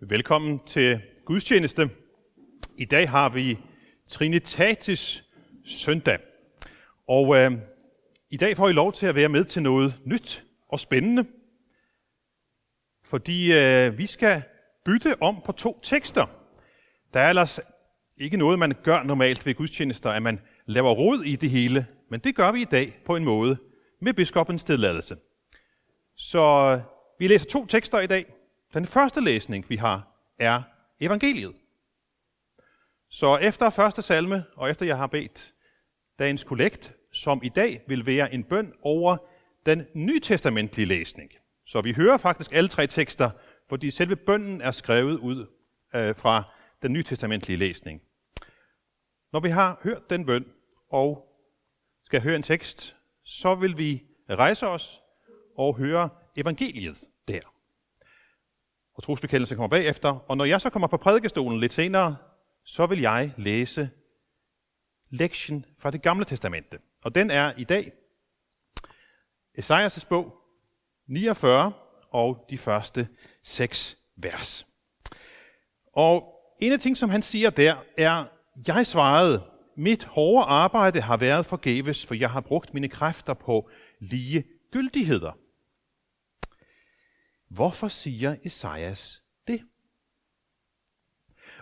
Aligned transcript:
Velkommen 0.00 0.58
til 0.58 1.00
gudstjeneste. 1.24 1.90
I 2.76 2.84
dag 2.84 3.10
har 3.10 3.28
vi 3.28 3.58
Trinitatis 4.08 5.24
søndag. 5.64 6.18
Og 7.08 7.36
øh, 7.36 7.52
i 8.30 8.36
dag 8.36 8.56
får 8.56 8.68
I 8.68 8.72
lov 8.72 8.92
til 8.92 9.06
at 9.06 9.14
være 9.14 9.28
med 9.28 9.44
til 9.44 9.62
noget 9.62 9.94
nyt 10.04 10.44
og 10.68 10.80
spændende. 10.80 11.26
Fordi 13.04 13.52
øh, 13.52 13.98
vi 13.98 14.06
skal 14.06 14.42
bytte 14.84 15.22
om 15.22 15.36
på 15.44 15.52
to 15.52 15.80
tekster. 15.82 16.26
Der 17.14 17.20
er 17.20 17.28
ellers 17.28 17.60
ikke 18.16 18.36
noget, 18.36 18.58
man 18.58 18.74
gør 18.82 19.02
normalt 19.02 19.46
ved 19.46 19.54
gudstjenester, 19.54 20.10
at 20.10 20.22
man 20.22 20.40
laver 20.66 20.90
rod 20.90 21.22
i 21.24 21.36
det 21.36 21.50
hele. 21.50 21.86
Men 22.10 22.20
det 22.20 22.36
gør 22.36 22.52
vi 22.52 22.60
i 22.62 22.68
dag 22.70 22.98
på 23.06 23.16
en 23.16 23.24
måde 23.24 23.56
med 24.00 24.14
biskopens 24.14 24.64
tilladelse. 24.64 25.16
Så 26.16 26.40
øh, 26.40 26.80
vi 27.18 27.26
læser 27.26 27.46
to 27.46 27.66
tekster 27.66 28.00
i 28.00 28.06
dag. 28.06 28.37
Den 28.74 28.86
første 28.86 29.20
læsning, 29.20 29.70
vi 29.70 29.76
har, 29.76 30.06
er 30.38 30.62
evangeliet. 31.00 31.56
Så 33.08 33.36
efter 33.36 33.70
første 33.70 34.02
salme, 34.02 34.44
og 34.56 34.70
efter 34.70 34.86
jeg 34.86 34.96
har 34.96 35.06
bedt 35.06 35.54
dagens 36.18 36.44
kollekt, 36.44 36.94
som 37.12 37.40
i 37.42 37.48
dag 37.48 37.80
vil 37.86 38.06
være 38.06 38.34
en 38.34 38.44
bøn 38.44 38.72
over 38.82 39.16
den 39.66 39.86
nytestamentlige 39.94 40.86
læsning. 40.86 41.30
Så 41.66 41.80
vi 41.80 41.92
hører 41.92 42.16
faktisk 42.16 42.52
alle 42.52 42.68
tre 42.68 42.86
tekster, 42.86 43.30
fordi 43.68 43.90
selve 43.90 44.16
bønnen 44.16 44.60
er 44.60 44.70
skrevet 44.70 45.18
ud 45.18 45.46
øh, 45.94 46.16
fra 46.16 46.52
den 46.82 46.92
nytestamentlige 46.92 47.56
læsning. 47.56 48.02
Når 49.32 49.40
vi 49.40 49.48
har 49.48 49.80
hørt 49.82 50.10
den 50.10 50.26
bøn 50.26 50.44
og 50.90 51.28
skal 52.04 52.22
høre 52.22 52.36
en 52.36 52.42
tekst, 52.42 52.96
så 53.24 53.54
vil 53.54 53.78
vi 53.78 54.02
rejse 54.30 54.66
os 54.66 55.02
og 55.56 55.76
høre 55.76 56.08
evangeliet 56.36 57.08
der. 57.28 57.57
Og 58.98 59.04
trosbekendelsen 59.04 59.56
kommer 59.56 59.68
bagefter. 59.68 60.08
Og 60.28 60.36
når 60.36 60.44
jeg 60.44 60.60
så 60.60 60.70
kommer 60.70 60.88
på 60.88 60.96
prædikestolen 60.96 61.60
lidt 61.60 61.72
senere, 61.72 62.16
så 62.64 62.86
vil 62.86 63.00
jeg 63.00 63.32
læse 63.36 63.90
lektion 65.10 65.64
fra 65.78 65.90
det 65.90 66.02
gamle 66.02 66.24
testamente. 66.24 66.78
Og 67.04 67.14
den 67.14 67.30
er 67.30 67.52
i 67.56 67.64
dag 67.64 67.92
Esajas' 69.58 70.08
bog 70.08 70.34
49 71.08 71.72
og 72.10 72.46
de 72.50 72.58
første 72.58 73.08
seks 73.42 73.98
vers. 74.16 74.66
Og 75.92 76.34
en 76.60 76.72
af 76.72 76.80
ting, 76.80 76.96
som 76.96 77.10
han 77.10 77.22
siger 77.22 77.50
der, 77.50 77.76
er, 77.98 78.24
jeg 78.66 78.86
svarede, 78.86 79.42
mit 79.76 80.04
hårde 80.04 80.44
arbejde 80.44 81.00
har 81.00 81.16
været 81.16 81.46
forgæves, 81.46 82.06
for 82.06 82.14
jeg 82.14 82.30
har 82.30 82.40
brugt 82.40 82.74
mine 82.74 82.88
kræfter 82.88 83.34
på 83.34 83.70
lige 84.00 84.44
gyldigheder. 84.72 85.32
Hvorfor 87.48 87.88
siger 87.88 88.36
Esajas 88.42 89.22
det? 89.46 89.64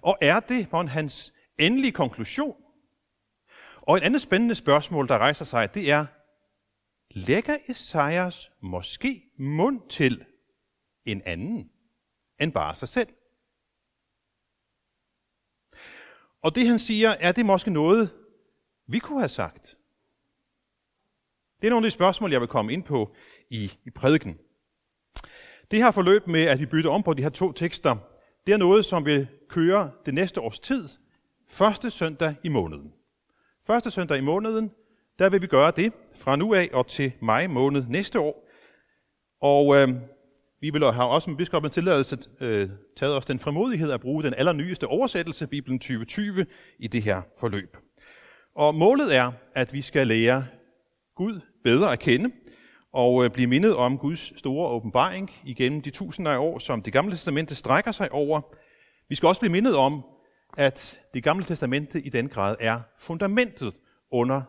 Og 0.02 0.18
er 0.20 0.40
det 0.40 0.68
på 0.70 0.82
hans 0.82 1.34
endelige 1.58 1.92
konklusion? 1.92 2.62
Og 3.76 3.96
et 3.96 4.02
andet 4.02 4.22
spændende 4.22 4.54
spørgsmål, 4.54 5.08
der 5.08 5.18
rejser 5.18 5.44
sig, 5.44 5.74
det 5.74 5.90
er, 5.90 6.06
lægger 7.10 7.58
Esajas 7.68 8.50
måske 8.60 9.30
mund 9.38 9.88
til 9.88 10.24
en 11.04 11.22
anden 11.22 11.70
end 12.40 12.52
bare 12.52 12.74
sig 12.74 12.88
selv? 12.88 13.08
Og 16.42 16.54
det 16.54 16.68
han 16.68 16.78
siger, 16.78 17.10
er 17.10 17.32
det 17.32 17.46
måske 17.46 17.70
noget, 17.70 18.10
vi 18.86 18.98
kunne 18.98 19.18
have 19.18 19.28
sagt? 19.28 19.78
Det 21.60 21.66
er 21.66 21.70
nogle 21.70 21.86
af 21.86 21.90
de 21.90 21.94
spørgsmål, 21.94 22.32
jeg 22.32 22.40
vil 22.40 22.48
komme 22.48 22.72
ind 22.72 22.84
på 22.84 23.14
i, 23.50 23.72
i 23.84 23.90
prædiken. 23.90 24.38
Det 25.70 25.78
her 25.78 25.90
forløb 25.90 26.26
med, 26.26 26.42
at 26.42 26.60
vi 26.60 26.66
bytter 26.66 26.90
om 26.90 27.02
på 27.02 27.14
de 27.14 27.22
her 27.22 27.28
to 27.28 27.52
tekster, 27.52 27.96
det 28.46 28.52
er 28.52 28.56
noget, 28.56 28.84
som 28.84 29.04
vil 29.06 29.26
køre 29.48 29.90
det 30.06 30.14
næste 30.14 30.40
års 30.40 30.58
tid, 30.58 30.88
første 31.48 31.90
søndag 31.90 32.34
i 32.42 32.48
måneden. 32.48 32.92
Første 33.66 33.90
søndag 33.90 34.18
i 34.18 34.20
måneden, 34.20 34.70
der 35.18 35.28
vil 35.28 35.42
vi 35.42 35.46
gøre 35.46 35.72
det 35.76 35.92
fra 36.14 36.36
nu 36.36 36.54
af 36.54 36.68
og 36.72 36.86
til 36.86 37.12
maj 37.20 37.46
måned 37.46 37.84
næste 37.88 38.20
år. 38.20 38.48
Og 39.40 39.76
øh, 39.76 39.88
vi 40.60 40.70
vil 40.70 40.84
have 40.84 41.08
også 41.08 41.30
med 41.30 41.36
biskopens 41.36 41.74
tilladelse 41.74 42.18
øh, 42.40 42.68
taget 42.96 43.14
os 43.14 43.24
den 43.24 43.38
fremodighed 43.38 43.92
at 43.92 44.00
bruge 44.00 44.22
den 44.22 44.34
allernyeste 44.34 44.86
oversættelse, 44.86 45.46
Bibelen 45.46 45.78
2020, 45.78 46.46
i 46.78 46.86
det 46.86 47.02
her 47.02 47.22
forløb. 47.38 47.76
Og 48.54 48.74
målet 48.74 49.16
er, 49.16 49.32
at 49.54 49.72
vi 49.72 49.80
skal 49.80 50.06
lære 50.06 50.46
Gud 51.14 51.40
bedre 51.64 51.92
at 51.92 51.98
kende, 51.98 52.30
og 52.96 53.24
øh, 53.24 53.30
blive 53.30 53.46
mindet 53.46 53.76
om 53.76 53.98
Guds 53.98 54.38
store 54.38 54.68
åbenbaring 54.68 55.30
igennem 55.44 55.82
de 55.82 55.90
tusinder 55.90 56.32
af 56.32 56.38
år, 56.38 56.58
som 56.58 56.82
det 56.82 56.92
gamle 56.92 57.12
testamente 57.12 57.54
strækker 57.54 57.92
sig 57.92 58.12
over. 58.12 58.40
Vi 59.08 59.14
skal 59.14 59.26
også 59.26 59.40
blive 59.40 59.52
mindet 59.52 59.76
om, 59.76 60.04
at 60.58 61.00
det 61.14 61.22
gamle 61.22 61.44
testamente 61.44 62.00
i 62.00 62.08
den 62.08 62.28
grad 62.28 62.56
er 62.60 62.80
fundamentet 62.98 63.80
under 64.10 64.42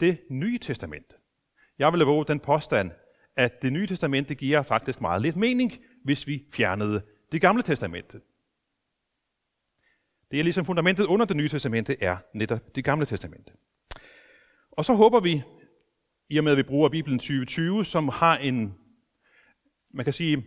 det 0.00 0.18
nye 0.30 0.58
testamente. 0.58 1.14
Jeg 1.78 1.92
vil 1.92 2.00
våge 2.00 2.24
den 2.24 2.40
påstand, 2.40 2.90
at 3.36 3.62
det 3.62 3.72
nye 3.72 3.86
testamente 3.86 4.34
giver 4.34 4.62
faktisk 4.62 5.00
meget 5.00 5.22
lidt 5.22 5.36
mening, 5.36 5.72
hvis 6.04 6.26
vi 6.26 6.44
fjernede 6.52 7.02
det 7.32 7.40
gamle 7.40 7.62
testamente. 7.62 8.20
Det 10.30 10.38
er 10.38 10.44
ligesom 10.44 10.64
fundamentet 10.64 11.04
under 11.04 11.26
det 11.26 11.36
nye 11.36 11.48
testamente 11.48 12.02
er 12.02 12.16
netop 12.34 12.76
det 12.76 12.84
gamle 12.84 13.06
testamente. 13.06 13.52
Og 14.72 14.84
så 14.84 14.94
håber 14.94 15.20
vi, 15.20 15.42
i 16.30 16.38
og 16.38 16.44
med 16.44 16.52
at 16.52 16.58
vi 16.58 16.62
bruger 16.62 16.88
Bibelen 16.88 17.18
2020, 17.18 17.84
som 17.84 18.08
har 18.08 18.36
en, 18.36 18.74
man 19.94 20.04
kan 20.04 20.14
sige, 20.14 20.44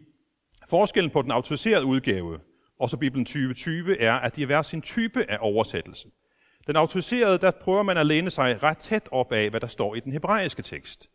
forskellen 0.70 1.12
på 1.12 1.22
den 1.22 1.32
autoriserede 1.32 1.86
udgave 1.86 2.40
og 2.80 2.90
så 2.90 2.98
Bibelen 2.98 3.26
2020 3.26 4.00
er, 4.00 4.14
at 4.14 4.36
de 4.36 4.42
er 4.42 4.46
hver 4.46 4.62
sin 4.62 4.82
type 4.82 5.32
af 5.32 5.38
oversættelse. 5.42 6.08
Den 6.68 6.76
autoriserede, 6.76 7.38
der 7.38 7.52
prøver 7.52 7.84
man 7.84 7.98
at 7.98 8.06
læne 8.06 8.30
sig 8.30 8.64
ret 8.64 8.78
tæt 8.78 9.10
op 9.12 9.32
af, 9.32 9.50
hvad 9.50 9.60
der 9.60 9.68
står 9.68 9.96
i 9.96 10.00
den 10.00 10.12
hebraiske 10.12 10.62
tekst. 10.62 11.10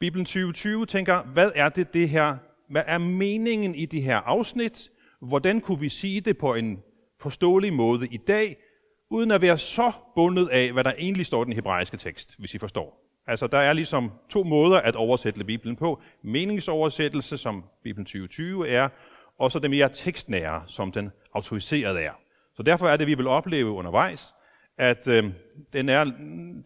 Bibelen 0.00 0.24
2020 0.24 0.86
tænker, 0.86 1.22
hvad 1.22 1.52
er 1.54 1.68
det 1.68 1.94
det 1.94 2.08
her, 2.08 2.36
hvad 2.70 2.82
er 2.86 2.98
meningen 2.98 3.74
i 3.74 3.86
det 3.86 4.02
her 4.02 4.16
afsnit? 4.16 4.90
Hvordan 5.20 5.60
kunne 5.60 5.80
vi 5.80 5.88
sige 5.88 6.20
det 6.20 6.38
på 6.38 6.54
en 6.54 6.82
forståelig 7.20 7.72
måde 7.72 8.06
i 8.06 8.16
dag, 8.16 8.56
uden 9.10 9.30
at 9.30 9.42
være 9.42 9.58
så 9.58 9.92
bundet 10.14 10.48
af, 10.48 10.72
hvad 10.72 10.84
der 10.84 10.92
egentlig 10.98 11.26
står 11.26 11.42
i 11.42 11.44
den 11.44 11.52
hebraiske 11.52 11.96
tekst, 11.96 12.36
hvis 12.38 12.54
I 12.54 12.58
forstår. 12.58 13.07
Altså, 13.28 13.46
der 13.46 13.58
er 13.58 13.72
ligesom 13.72 14.12
to 14.28 14.42
måder 14.42 14.80
at 14.80 14.96
oversætte 14.96 15.44
Bibelen 15.44 15.76
på. 15.76 16.02
Meningsoversættelse, 16.22 17.38
som 17.38 17.64
Bibelen 17.82 18.04
2020 18.04 18.68
er, 18.68 18.88
og 19.38 19.52
så 19.52 19.58
det 19.58 19.70
mere 19.70 19.88
tekstnære, 19.92 20.62
som 20.66 20.92
den 20.92 21.10
autoriserede 21.34 22.00
er. 22.00 22.12
Så 22.56 22.62
derfor 22.62 22.88
er 22.88 22.96
det, 22.96 23.06
vi 23.06 23.14
vil 23.14 23.26
opleve 23.26 23.70
undervejs, 23.70 24.34
at 24.78 25.08
øh, 25.08 25.24
den 25.72 25.88
er, 25.88 26.04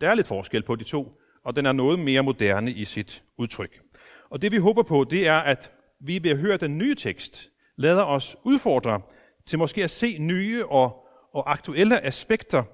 der 0.01 0.11
er 0.11 0.15
lidt 0.15 0.27
forskel 0.27 0.63
på 0.63 0.77
de 0.77 0.85
to, 0.85 1.21
og 1.45 1.57
den 1.57 1.67
er 1.67 1.73
noget 1.73 1.99
mere 1.99 2.23
moderne 2.23 2.71
i 2.71 2.85
sit 2.85 3.23
udtryk. 3.39 3.81
Og 4.31 4.43
det 4.43 4.53
vi 4.53 4.57
håber 4.57 4.83
på, 4.83 5.07
det 5.11 5.29
er, 5.29 5.39
at 5.39 5.73
vi 6.01 6.23
ved 6.23 6.31
at 6.31 6.39
høre 6.39 6.57
den 6.57 6.79
nye 6.79 6.95
tekst, 6.95 7.51
lader 7.77 8.03
os 8.03 8.37
udfordre 8.45 9.01
til 9.47 9.59
måske 9.59 9.85
at 9.85 9.91
se 9.91 10.19
nye 10.19 10.67
og, 10.67 11.07
og 11.35 11.53
aktuelle 11.53 12.05
aspekter 12.05 12.65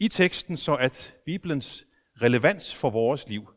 i 0.00 0.08
teksten, 0.08 0.56
så 0.56 0.74
at 0.74 1.14
Bibelens 1.26 1.84
relevans 2.22 2.74
for 2.74 2.90
vores 2.90 3.28
liv 3.28 3.48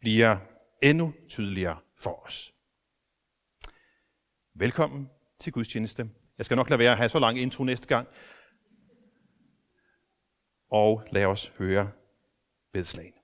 bliver 0.00 0.38
endnu 0.82 1.14
tydeligere 1.28 1.80
for 1.96 2.26
os. 2.26 2.54
Velkommen 4.54 5.10
til 5.38 5.52
gudstjeneste. 5.52 6.10
Jeg 6.38 6.46
skal 6.46 6.56
nok 6.56 6.70
lade 6.70 6.78
være 6.78 6.92
at 6.92 6.96
have 6.96 7.08
så 7.08 7.18
lang 7.18 7.40
intro 7.40 7.64
næste 7.64 7.88
gang. 7.88 8.08
Og 10.70 11.04
lad 11.12 11.26
os 11.26 11.52
høre 11.58 11.90
bedslagen. 12.72 13.19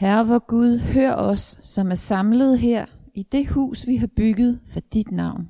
Herre 0.00 0.28
vor 0.28 0.46
Gud, 0.46 0.78
hør 0.78 1.14
os, 1.14 1.58
som 1.60 1.90
er 1.90 1.94
samlet 1.94 2.58
her 2.58 2.86
i 3.14 3.22
det 3.22 3.48
hus, 3.48 3.86
vi 3.86 3.96
har 3.96 4.06
bygget 4.06 4.60
for 4.72 4.80
dit 4.80 5.10
navn. 5.12 5.48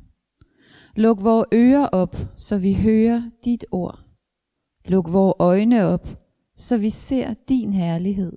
Luk 0.96 1.24
vores 1.24 1.46
ører 1.54 1.86
op, 1.86 2.16
så 2.36 2.58
vi 2.58 2.74
hører 2.74 3.22
dit 3.44 3.64
ord. 3.72 3.98
Luk 4.84 5.12
vores 5.12 5.34
øjne 5.38 5.84
op, 5.84 6.08
så 6.56 6.76
vi 6.76 6.90
ser 6.90 7.34
din 7.48 7.72
herlighed. 7.72 8.32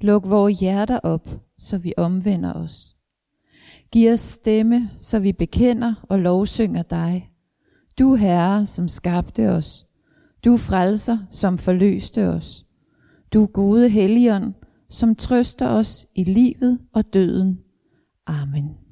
Luk 0.00 0.30
vores 0.30 0.60
hjerter 0.60 0.98
op, 0.98 1.28
så 1.58 1.78
vi 1.78 1.94
omvender 1.96 2.52
os. 2.52 2.96
Giv 3.92 4.12
os 4.12 4.20
stemme, 4.20 4.90
så 4.98 5.18
vi 5.18 5.32
bekender 5.32 5.94
og 6.08 6.18
lovsynger 6.18 6.82
dig. 6.82 7.30
Du 7.98 8.14
Herre, 8.14 8.66
som 8.66 8.88
skabte 8.88 9.50
os. 9.50 9.86
Du 10.44 10.56
frelser, 10.56 11.18
som 11.30 11.58
forløste 11.58 12.28
os. 12.28 12.66
Du 13.32 13.46
gode 13.46 13.88
Helligånd, 13.88 14.54
som 14.90 15.14
trøster 15.14 15.68
os 15.68 16.06
i 16.14 16.24
livet 16.24 16.78
og 16.92 17.14
døden. 17.14 17.58
Amen. 18.26 18.87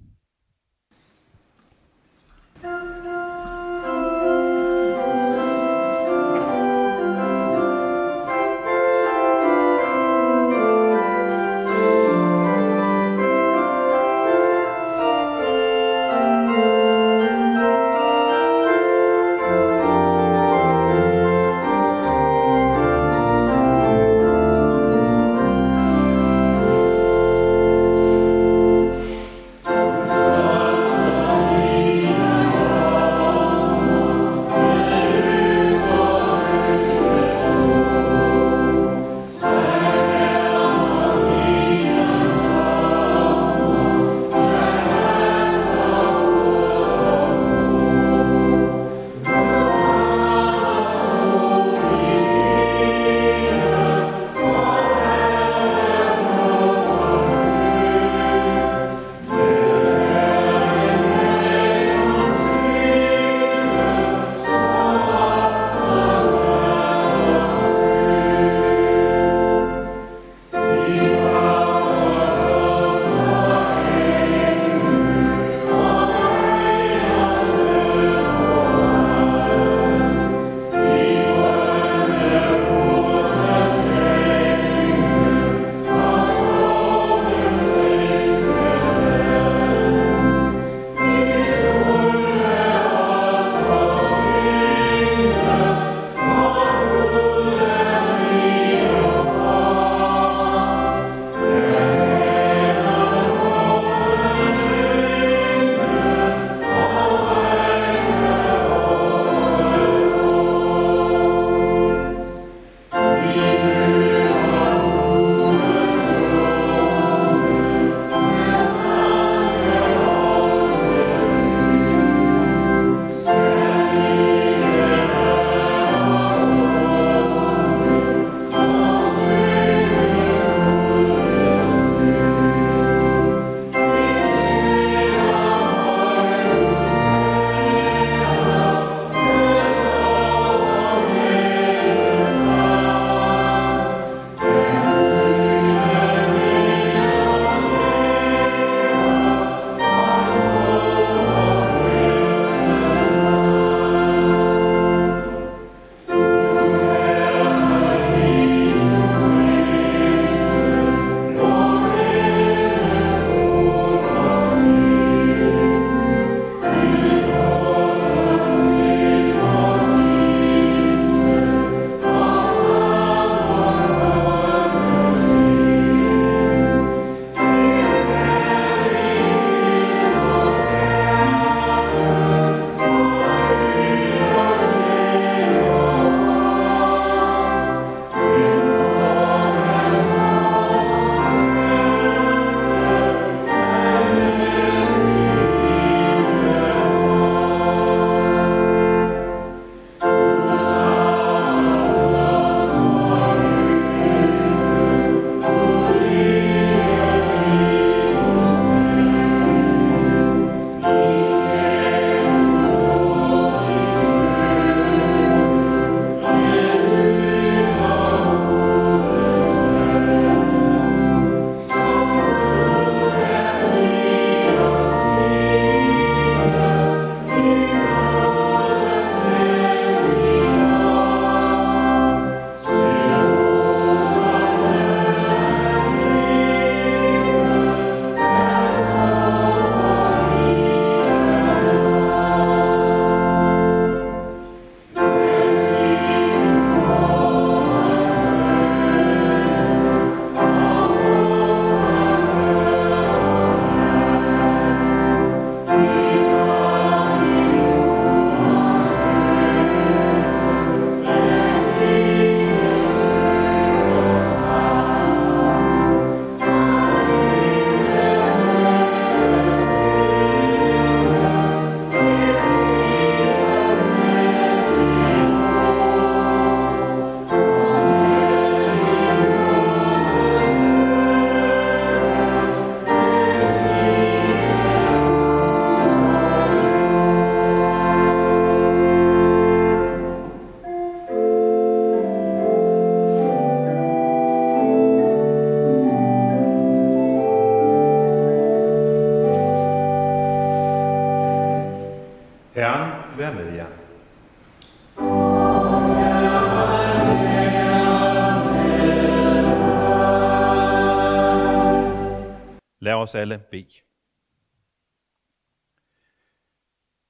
Os 313.07 313.15
alle 313.15 313.39
bede. 313.51 313.81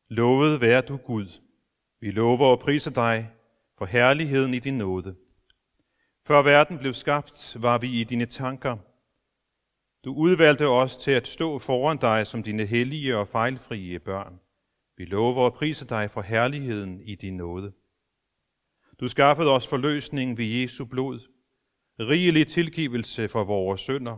Lovet 0.09 0.61
være 0.61 0.81
du 0.81 0.97
Gud. 0.97 1.41
Vi 2.01 2.11
lover 2.11 2.47
og 2.47 2.61
priser 2.61 2.91
dig 2.91 3.31
for 3.79 3.85
herligheden 3.85 4.55
i 4.55 4.59
din 4.59 4.79
nåde. 4.79 5.17
Før 6.27 6.43
verden 6.43 6.79
blev 6.79 6.95
skabt, 6.95 7.57
var 7.61 7.79
vi 7.79 8.01
i 8.01 8.05
dine 8.05 8.27
tanker. 8.27 8.77
Du 10.05 10.15
udvalgte 10.15 10.69
os 10.69 10.97
til 10.97 11.11
at 11.11 11.29
stå 11.29 11.59
foran 11.59 11.99
dig 11.99 12.27
som 12.27 12.43
dine 12.43 12.67
hellige 12.67 13.17
og 13.17 13.29
fejlfrie 13.29 13.99
børn. 13.99 14.41
Vi 14.97 15.05
lover 15.05 15.45
og 15.45 15.55
priser 15.55 15.87
dig 15.87 16.11
for 16.11 16.23
herligheden 16.23 17.01
i 17.01 17.15
din 17.15 17.37
nåde. 17.37 17.73
Du 19.01 19.09
skaffede 19.09 19.51
os 19.51 19.67
forløsning 19.67 20.39
ved 20.39 20.45
Jesu 20.45 20.85
blod, 20.85 21.21
rigelig 22.01 22.47
tilgivelse 22.47 23.29
for 23.29 23.45
vores 23.45 23.81
synder. 23.81 24.17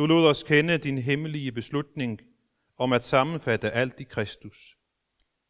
Du 0.00 0.06
lod 0.06 0.26
os 0.26 0.42
kende 0.42 0.78
din 0.78 0.98
hemmelige 0.98 1.52
beslutning 1.52 2.20
om 2.78 2.92
at 2.92 3.04
sammenfatte 3.04 3.70
alt 3.70 4.00
i 4.00 4.02
Kristus. 4.02 4.76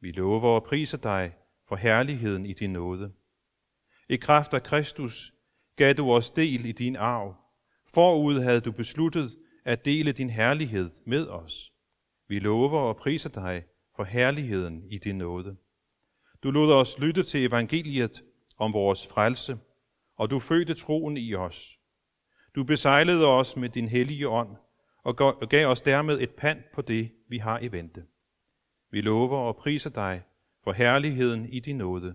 Vi 0.01 0.13
lover 0.13 0.49
og 0.49 0.65
priser 0.65 0.99
dig 0.99 1.35
for 1.69 1.77
herligheden 1.77 2.47
i 2.47 2.53
din 2.53 2.73
nåde. 2.73 3.13
I 4.09 4.17
kraft 4.17 4.55
af 4.55 4.63
Kristus 4.63 5.33
gav 5.77 5.93
du 5.93 6.13
os 6.13 6.31
del 6.31 6.65
i 6.65 6.73
din 6.73 6.97
arv. 6.97 7.35
Forud 7.95 8.41
havde 8.41 8.61
du 8.61 8.73
besluttet 8.73 9.37
at 9.65 9.85
dele 9.85 10.13
din 10.13 10.31
herlighed 10.31 10.91
med 11.07 11.27
os. 11.27 11.73
Vi 12.29 12.39
lover 12.39 12.79
og 12.79 12.97
priser 12.97 13.31
dig 13.31 13.65
for 13.97 14.05
herligheden 14.05 14.85
i 14.91 14.99
din 14.99 15.19
nåde. 15.19 15.57
Du 16.43 16.51
lod 16.51 16.73
os 16.73 16.99
lytte 16.99 17.23
til 17.23 17.45
evangeliet 17.45 18.23
om 18.59 18.73
vores 18.73 19.07
frelse, 19.07 19.59
og 20.17 20.31
du 20.31 20.39
fødte 20.39 20.75
troen 20.75 21.17
i 21.17 21.35
os. 21.35 21.80
Du 22.55 22.65
besejlede 22.65 23.27
os 23.27 23.57
med 23.57 23.69
din 23.69 23.89
hellige 23.89 24.29
ånd, 24.29 24.57
og 25.05 25.49
gav 25.49 25.69
os 25.69 25.81
dermed 25.81 26.21
et 26.21 26.31
pand 26.31 26.63
på 26.75 26.83
det, 26.83 27.11
vi 27.29 27.39
har 27.39 27.59
i 27.59 27.73
vente. 27.73 28.05
Vi 28.91 29.01
lover 29.01 29.39
og 29.39 29.57
priser 29.57 29.91
dig 29.91 30.23
for 30.65 30.73
herligheden 30.73 31.47
i 31.49 31.61
din 31.61 31.77
nåde. 31.77 32.15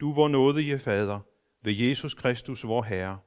Du, 0.00 0.12
vor 0.12 0.28
nådige 0.28 0.78
Fader, 0.78 1.20
ved 1.62 1.72
Jesus 1.72 2.14
Kristus, 2.14 2.64
vor 2.64 2.82
Herre, 2.82 3.18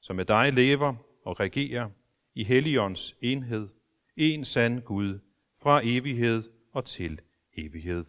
som 0.00 0.16
med 0.16 0.24
dig 0.24 0.52
lever 0.52 0.94
og 1.24 1.40
regerer 1.40 1.88
i 2.34 2.44
Helligåndens 2.44 3.16
enhed, 3.20 3.68
en 4.16 4.44
sand 4.44 4.80
Gud, 4.82 5.18
fra 5.62 5.80
evighed 5.84 6.42
og 6.72 6.84
til 6.84 7.20
evighed. 7.56 8.04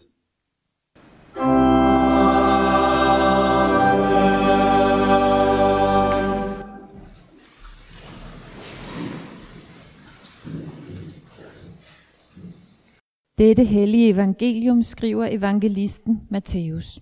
Dette 13.38 13.63
hellige 13.63 14.10
evangelium 14.10 14.84
skriver 14.84 15.27
evangelisten 15.32 16.22
Matthæus. 16.29 17.00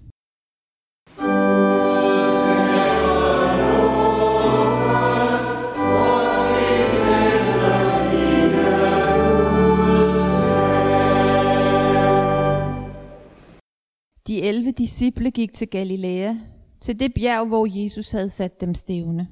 De 14.27 14.41
elve 14.41 14.71
disciple 14.71 15.31
gik 15.31 15.53
til 15.53 15.67
Galilea, 15.67 16.35
til 16.81 16.99
det 16.99 17.13
bjerg, 17.13 17.47
hvor 17.47 17.83
Jesus 17.83 18.11
havde 18.11 18.29
sat 18.29 18.61
dem 18.61 18.73
stævne. 18.73 19.27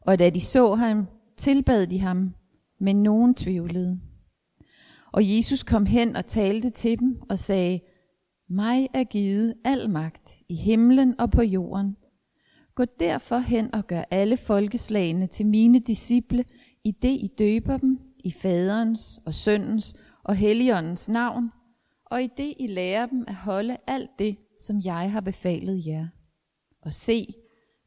Og 0.00 0.18
da 0.18 0.30
de 0.30 0.40
så 0.40 0.74
ham, 0.74 1.06
tilbad 1.36 1.86
de 1.86 2.00
ham, 2.00 2.34
men 2.80 3.02
nogen 3.02 3.34
tvivlede. 3.34 4.09
Og 5.12 5.36
Jesus 5.36 5.62
kom 5.62 5.86
hen 5.86 6.16
og 6.16 6.26
talte 6.26 6.70
til 6.70 6.98
dem 6.98 7.20
og 7.30 7.38
sagde, 7.38 7.80
mig 8.48 8.88
er 8.94 9.04
givet 9.04 9.54
al 9.64 9.90
magt 9.90 10.38
i 10.48 10.54
himlen 10.54 11.20
og 11.20 11.30
på 11.30 11.42
jorden. 11.42 11.96
Gå 12.74 12.84
derfor 13.00 13.38
hen 13.38 13.74
og 13.74 13.86
gør 13.86 14.04
alle 14.10 14.36
folkeslagene 14.36 15.26
til 15.26 15.46
mine 15.46 15.78
disciple, 15.78 16.44
i 16.84 16.90
det 16.90 17.08
I 17.08 17.30
døber 17.38 17.76
dem 17.76 17.98
i 18.24 18.30
faderens 18.30 19.20
og 19.26 19.34
søndens 19.34 19.94
og 20.24 20.34
helligåndens 20.34 21.08
navn, 21.08 21.50
og 22.06 22.22
i 22.22 22.28
det 22.36 22.54
I 22.58 22.66
lærer 22.66 23.06
dem 23.06 23.24
at 23.28 23.34
holde 23.34 23.76
alt 23.86 24.10
det, 24.18 24.36
som 24.58 24.80
jeg 24.84 25.12
har 25.12 25.20
befalet 25.20 25.86
jer. 25.86 26.06
Og 26.82 26.92
se, 26.92 27.26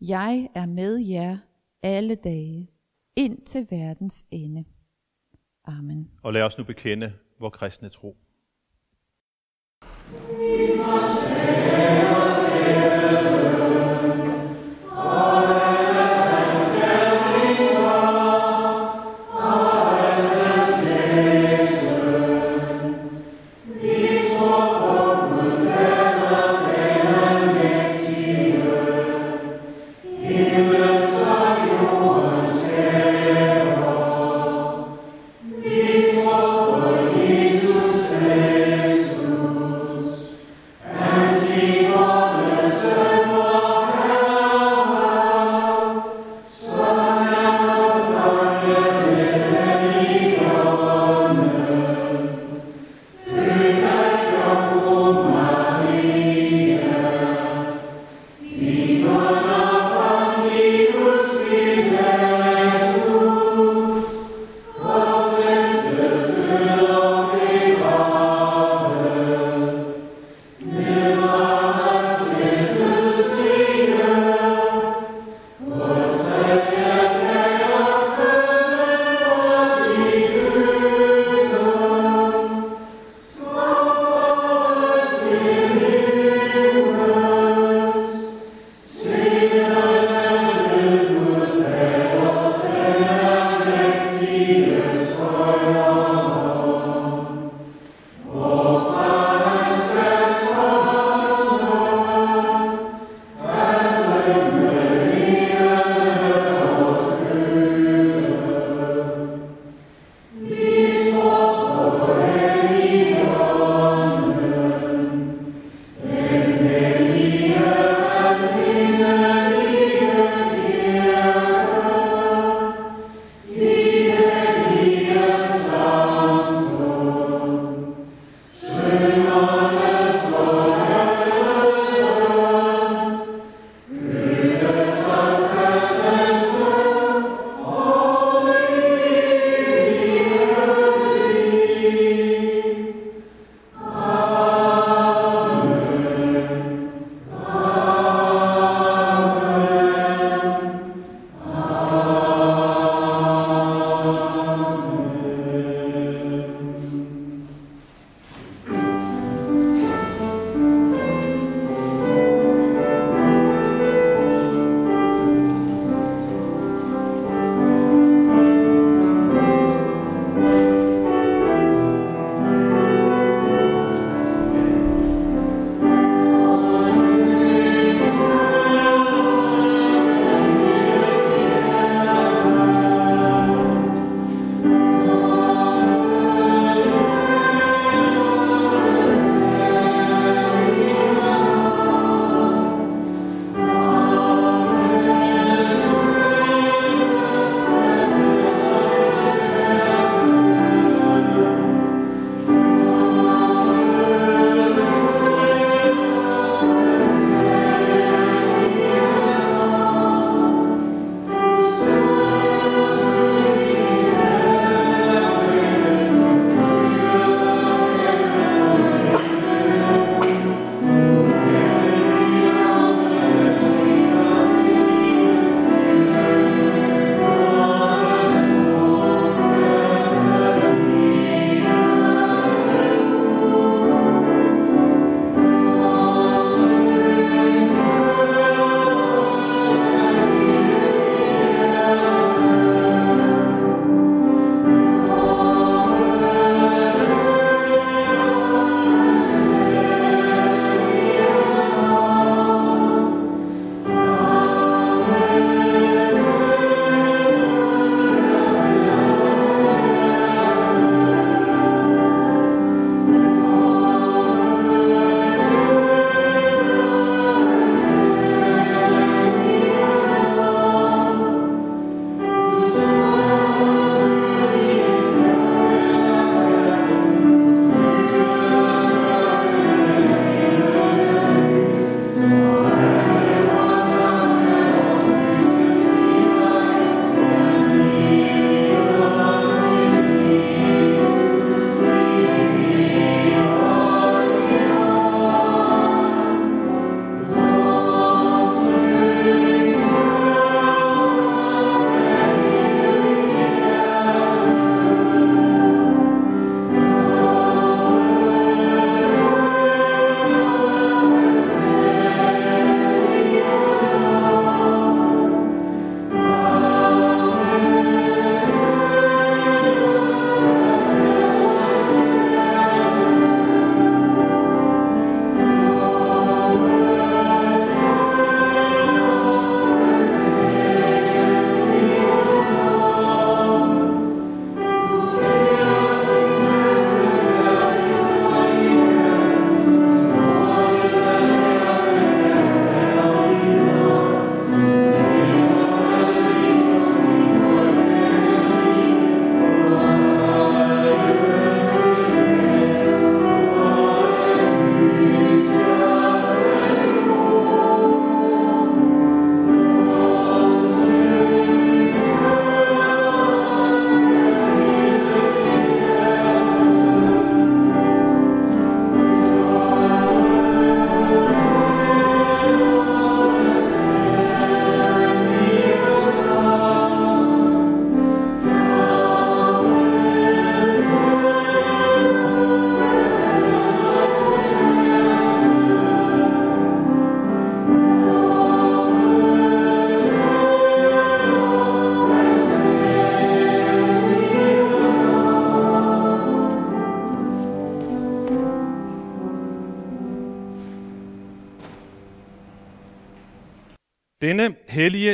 jeg 0.02 0.50
er 0.56 0.66
med 0.66 0.98
jer 0.98 1.38
alle 1.84 2.16
dage, 2.16 2.70
ind 3.16 3.42
til 3.42 3.68
verdens 3.70 4.26
ende. 4.32 4.66
Amen. 5.66 6.12
Og 6.24 6.34
lad 6.34 6.42
os 6.42 6.58
nu 6.58 6.64
bekende 6.64 7.14
vor 7.40 7.50
kristne 7.50 7.90
tro. 7.90 8.18
Denne 10.12 10.63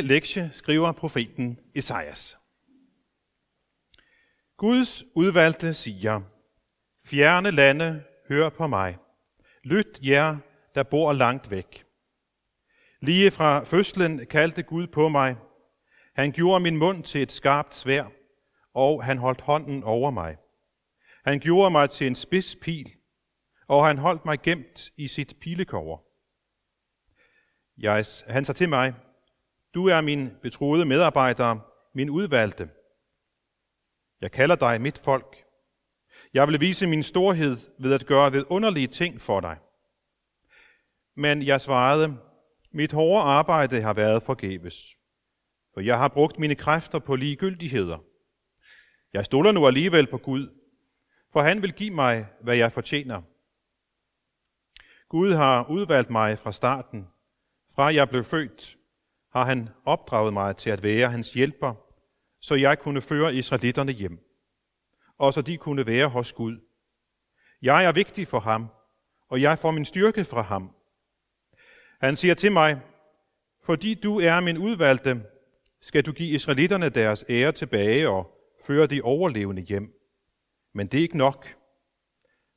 lektie 0.04 0.50
skriver 0.52 0.92
profeten 0.92 1.58
Esajas. 1.74 2.38
Guds 4.56 5.04
udvalgte 5.14 5.74
siger, 5.74 6.20
Fjerne 7.04 7.50
lande, 7.50 8.04
hør 8.28 8.48
på 8.48 8.66
mig. 8.66 8.96
Lyt 9.64 9.98
jer, 10.02 10.36
der 10.74 10.82
bor 10.82 11.12
langt 11.12 11.50
væk. 11.50 11.84
Lige 13.00 13.30
fra 13.30 13.64
fødslen 13.64 14.26
kaldte 14.26 14.62
Gud 14.62 14.86
på 14.86 15.08
mig. 15.08 15.36
Han 16.14 16.32
gjorde 16.32 16.60
min 16.60 16.76
mund 16.76 17.04
til 17.04 17.22
et 17.22 17.32
skarpt 17.32 17.74
svær, 17.74 18.04
og 18.74 19.04
han 19.04 19.18
holdt 19.18 19.40
hånden 19.40 19.84
over 19.84 20.10
mig. 20.10 20.36
Han 21.24 21.40
gjorde 21.40 21.70
mig 21.70 21.90
til 21.90 22.06
en 22.06 22.14
spids 22.14 22.56
pil, 22.56 22.92
og 23.66 23.86
han 23.86 23.98
holdt 23.98 24.24
mig 24.24 24.42
gemt 24.42 24.90
i 24.96 25.08
sit 25.08 25.34
pilekover. 25.40 25.98
Jeg, 27.78 28.04
han 28.26 28.44
sagde 28.44 28.58
til 28.58 28.68
mig, 28.68 28.94
du 29.74 29.86
er 29.88 30.00
min 30.00 30.30
betroede 30.42 30.84
medarbejder, 30.84 31.58
min 31.94 32.10
udvalgte. 32.10 32.70
Jeg 34.20 34.32
kalder 34.32 34.56
dig 34.56 34.80
mit 34.80 34.98
folk. 34.98 35.44
Jeg 36.34 36.48
vil 36.48 36.60
vise 36.60 36.86
min 36.86 37.02
storhed 37.02 37.56
ved 37.78 37.94
at 37.94 38.06
gøre 38.06 38.32
ved 38.32 38.44
underlige 38.48 38.86
ting 38.86 39.20
for 39.20 39.40
dig. 39.40 39.58
Men 41.16 41.42
jeg 41.42 41.60
svarede, 41.60 42.18
mit 42.72 42.92
hårde 42.92 43.22
arbejde 43.22 43.82
har 43.82 43.92
været 43.92 44.22
forgæves, 44.22 44.96
for 45.74 45.80
jeg 45.80 45.98
har 45.98 46.08
brugt 46.08 46.38
mine 46.38 46.54
kræfter 46.54 46.98
på 46.98 47.16
ligegyldigheder. 47.16 47.98
Jeg 49.12 49.24
stoler 49.24 49.52
nu 49.52 49.66
alligevel 49.66 50.06
på 50.06 50.18
Gud, 50.18 50.48
for 51.32 51.40
han 51.40 51.62
vil 51.62 51.72
give 51.72 51.90
mig, 51.90 52.26
hvad 52.42 52.56
jeg 52.56 52.72
fortjener. 52.72 53.22
Gud 55.08 55.32
har 55.32 55.70
udvalgt 55.70 56.10
mig 56.10 56.38
fra 56.38 56.52
starten. 56.52 57.06
Fra 57.74 57.94
jeg 57.94 58.08
blev 58.08 58.24
født, 58.24 58.76
har 59.32 59.44
han 59.44 59.68
opdraget 59.84 60.32
mig 60.32 60.56
til 60.56 60.70
at 60.70 60.82
være 60.82 61.10
hans 61.10 61.32
hjælper, 61.32 61.74
så 62.40 62.54
jeg 62.54 62.78
kunne 62.78 63.00
føre 63.00 63.34
israelitterne 63.34 63.92
hjem, 63.92 64.18
og 65.18 65.34
så 65.34 65.42
de 65.42 65.56
kunne 65.56 65.86
være 65.86 66.08
hos 66.08 66.32
Gud. 66.32 66.58
Jeg 67.62 67.84
er 67.84 67.92
vigtig 67.92 68.28
for 68.28 68.40
ham, 68.40 68.66
og 69.28 69.40
jeg 69.40 69.58
får 69.58 69.70
min 69.70 69.84
styrke 69.84 70.24
fra 70.24 70.42
ham. 70.42 70.70
Han 72.00 72.16
siger 72.16 72.34
til 72.34 72.52
mig, 72.52 72.80
fordi 73.62 73.94
du 73.94 74.20
er 74.20 74.40
min 74.40 74.58
udvalgte, 74.58 75.22
skal 75.80 76.06
du 76.06 76.12
give 76.12 76.34
israelitterne 76.34 76.88
deres 76.88 77.24
ære 77.28 77.52
tilbage 77.52 78.08
og 78.08 78.36
føre 78.66 78.86
de 78.86 79.02
overlevende 79.02 79.62
hjem. 79.62 79.94
Men 80.74 80.86
det 80.86 80.98
er 80.98 81.02
ikke 81.02 81.18
nok. 81.18 81.56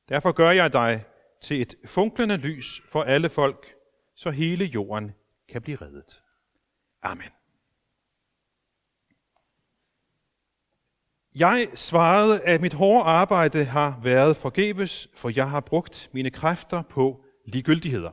Derfor 0.10 0.32
gør 0.32 0.52
jeg 0.52 0.74
dig 0.74 1.06
til 1.42 1.62
et 1.62 1.76
funklende 1.86 2.38
lys 2.38 2.82
for 2.90 3.04
alle 3.04 3.30
folk, 3.30 3.76
så 4.16 4.32
hele 4.32 4.66
jorden 4.66 5.12
kan 5.50 5.62
blive 5.62 5.78
reddet. 5.78 6.23
Amen. 7.04 7.30
Jeg 11.36 11.70
svarede, 11.76 12.42
at 12.42 12.62
mit 12.62 12.74
hårde 12.74 13.04
arbejde 13.04 13.66
har 13.66 14.00
været 14.04 14.38
forgæves, 14.38 15.08
for 15.16 15.32
jeg 15.36 15.50
har 15.50 15.60
brugt 15.60 16.10
mine 16.13 16.32
kræfter 16.32 16.82
på 16.82 17.26
ligegyldigheder. 17.46 18.12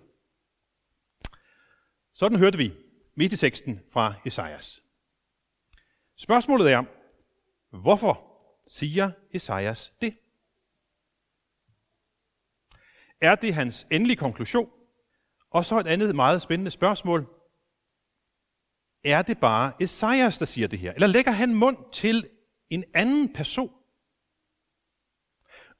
Sådan 2.12 2.38
hørte 2.38 2.58
vi 2.58 2.72
midt 3.14 3.32
i 3.32 3.36
teksten 3.36 3.80
fra 3.92 4.14
Esajas. 4.24 4.82
Spørgsmålet 6.16 6.72
er, 6.72 6.84
hvorfor 7.70 8.26
siger 8.68 9.10
Esajas 9.32 9.92
det? 10.00 10.18
Er 13.20 13.34
det 13.34 13.54
hans 13.54 13.86
endelige 13.90 14.16
konklusion? 14.16 14.70
Og 15.50 15.64
så 15.64 15.78
et 15.78 15.86
andet 15.86 16.14
meget 16.14 16.42
spændende 16.42 16.70
spørgsmål. 16.70 17.39
Er 19.04 19.22
det 19.22 19.40
bare 19.40 19.82
Esajas, 19.82 20.38
der 20.38 20.46
siger 20.46 20.68
det 20.68 20.78
her? 20.78 20.92
Eller 20.92 21.06
lægger 21.06 21.30
han 21.30 21.54
mund 21.54 21.76
til 21.92 22.28
en 22.70 22.84
anden 22.94 23.32
person? 23.32 23.70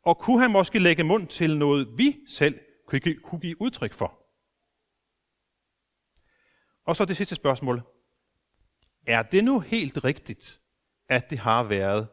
Og 0.02 0.18
kunne 0.18 0.40
han 0.40 0.50
måske 0.50 0.78
lægge 0.78 1.04
mund 1.04 1.28
til 1.28 1.56
noget, 1.56 1.98
vi 1.98 2.16
selv 2.28 2.61
kunne 3.24 3.40
give 3.40 3.62
udtryk 3.62 3.92
for? 3.92 4.20
Og 6.85 6.96
så 6.96 7.04
det 7.04 7.16
sidste 7.16 7.35
spørgsmål. 7.35 7.83
Er 9.06 9.22
det 9.22 9.44
nu 9.44 9.61
helt 9.61 10.04
rigtigt, 10.04 10.61
at 11.09 11.30
det 11.30 11.38
har 11.38 11.62
været 11.62 12.09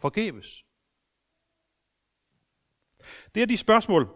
forgæves? 0.00 0.64
Det 3.34 3.42
er 3.42 3.46
de 3.46 3.56
spørgsmål, 3.56 4.08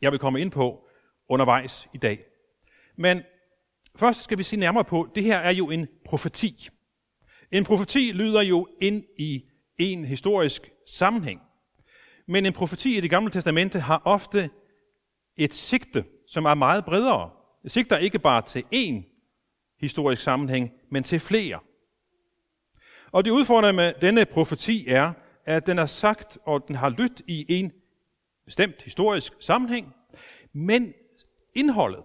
jeg 0.00 0.12
vil 0.12 0.20
komme 0.20 0.40
ind 0.40 0.50
på 0.50 0.88
undervejs 1.28 1.88
i 1.94 1.98
dag. 1.98 2.24
Men 2.96 3.22
først 3.96 4.22
skal 4.22 4.38
vi 4.38 4.42
se 4.42 4.56
nærmere 4.56 4.84
på, 4.84 5.08
det 5.14 5.22
her 5.22 5.38
er 5.38 5.50
jo 5.50 5.70
en 5.70 5.86
profeti. 6.04 6.68
En 7.52 7.64
profeti 7.64 8.12
lyder 8.12 8.42
jo 8.42 8.68
ind 8.80 9.04
i 9.18 9.44
en 9.78 10.04
historisk 10.04 10.70
sammenhæng. 10.86 11.42
Men 12.28 12.46
en 12.46 12.52
profeti 12.52 12.96
i 12.96 13.00
det 13.00 13.10
gamle 13.10 13.30
testamente 13.30 13.80
har 13.80 14.02
ofte 14.04 14.50
et 15.36 15.54
sigte, 15.54 16.04
som 16.26 16.44
er 16.44 16.54
meget 16.54 16.84
bredere. 16.84 17.30
Det 17.62 17.70
sigter 17.70 17.96
ikke 17.96 18.18
bare 18.18 18.42
til 18.42 18.64
én 18.74 19.14
historisk 19.80 20.22
sammenhæng, 20.22 20.72
men 20.90 21.02
til 21.02 21.20
flere. 21.20 21.60
Og 23.12 23.24
det 23.24 23.30
udfordrende 23.30 23.72
med 23.72 23.92
denne 24.00 24.24
profeti 24.24 24.88
er, 24.88 25.12
at 25.44 25.66
den 25.66 25.78
er 25.78 25.86
sagt, 25.86 26.38
og 26.44 26.68
den 26.68 26.76
har 26.76 26.88
lyttet 26.88 27.22
i 27.26 27.46
en 27.48 27.72
bestemt 28.44 28.82
historisk 28.82 29.32
sammenhæng, 29.40 29.94
men 30.52 30.92
indholdet 31.54 32.04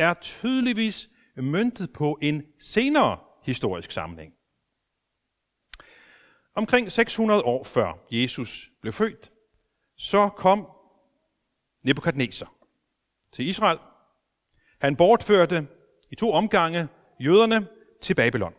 er 0.00 0.14
tydeligvis 0.14 1.08
myntet 1.36 1.92
på 1.92 2.18
en 2.22 2.42
senere 2.58 3.18
historisk 3.42 3.90
sammenhæng. 3.90 4.32
Omkring 6.54 6.92
600 6.92 7.42
år 7.42 7.64
før 7.64 7.98
Jesus 8.10 8.70
blev 8.80 8.92
født, 8.92 9.30
så 9.96 10.28
kom 10.28 10.68
Nebukadnesar 11.84 12.52
til 13.32 13.48
Israel. 13.48 13.78
Han 14.80 14.96
bortførte 14.96 15.68
i 16.10 16.14
to 16.14 16.32
omgange 16.32 16.88
jøderne 17.20 17.68
til 18.00 18.14
Babylon. 18.14 18.54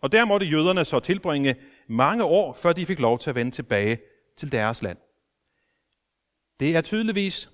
Og 0.00 0.12
der 0.12 0.24
måtte 0.24 0.46
jøderne 0.46 0.84
så 0.84 1.00
tilbringe 1.00 1.56
mange 1.88 2.24
år, 2.24 2.54
før 2.54 2.72
de 2.72 2.86
fik 2.86 2.98
lov 2.98 3.18
til 3.18 3.30
at 3.30 3.36
vende 3.36 3.50
tilbage 3.50 4.00
til 4.36 4.52
deres 4.52 4.82
land. 4.82 4.98
Det 6.60 6.76
er 6.76 6.80
tydeligvis 6.80 7.50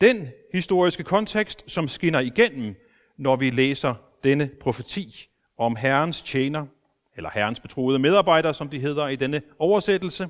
den 0.00 0.28
historiske 0.52 1.04
kontekst, 1.04 1.70
som 1.70 1.88
skinner 1.88 2.20
igennem, 2.20 2.74
når 3.16 3.36
vi 3.36 3.50
læser 3.50 3.94
denne 4.24 4.50
profeti 4.60 5.30
om 5.58 5.76
Herrens 5.76 6.22
tjener, 6.22 6.66
eller 7.16 7.30
Herrens 7.30 7.60
betroede 7.60 7.98
medarbejdere, 7.98 8.54
som 8.54 8.68
de 8.68 8.80
hedder 8.80 9.08
i 9.08 9.16
denne 9.16 9.42
oversættelse. 9.58 10.28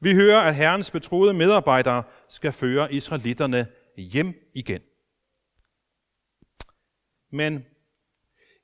Vi 0.00 0.14
hører, 0.14 0.40
at 0.40 0.54
Herrens 0.54 0.90
betroede 0.90 1.34
medarbejdere 1.34 2.02
skal 2.28 2.52
føre 2.52 2.92
israelitterne 2.92 3.66
hjem 3.96 4.50
igen. 4.54 4.80
Men 7.32 7.64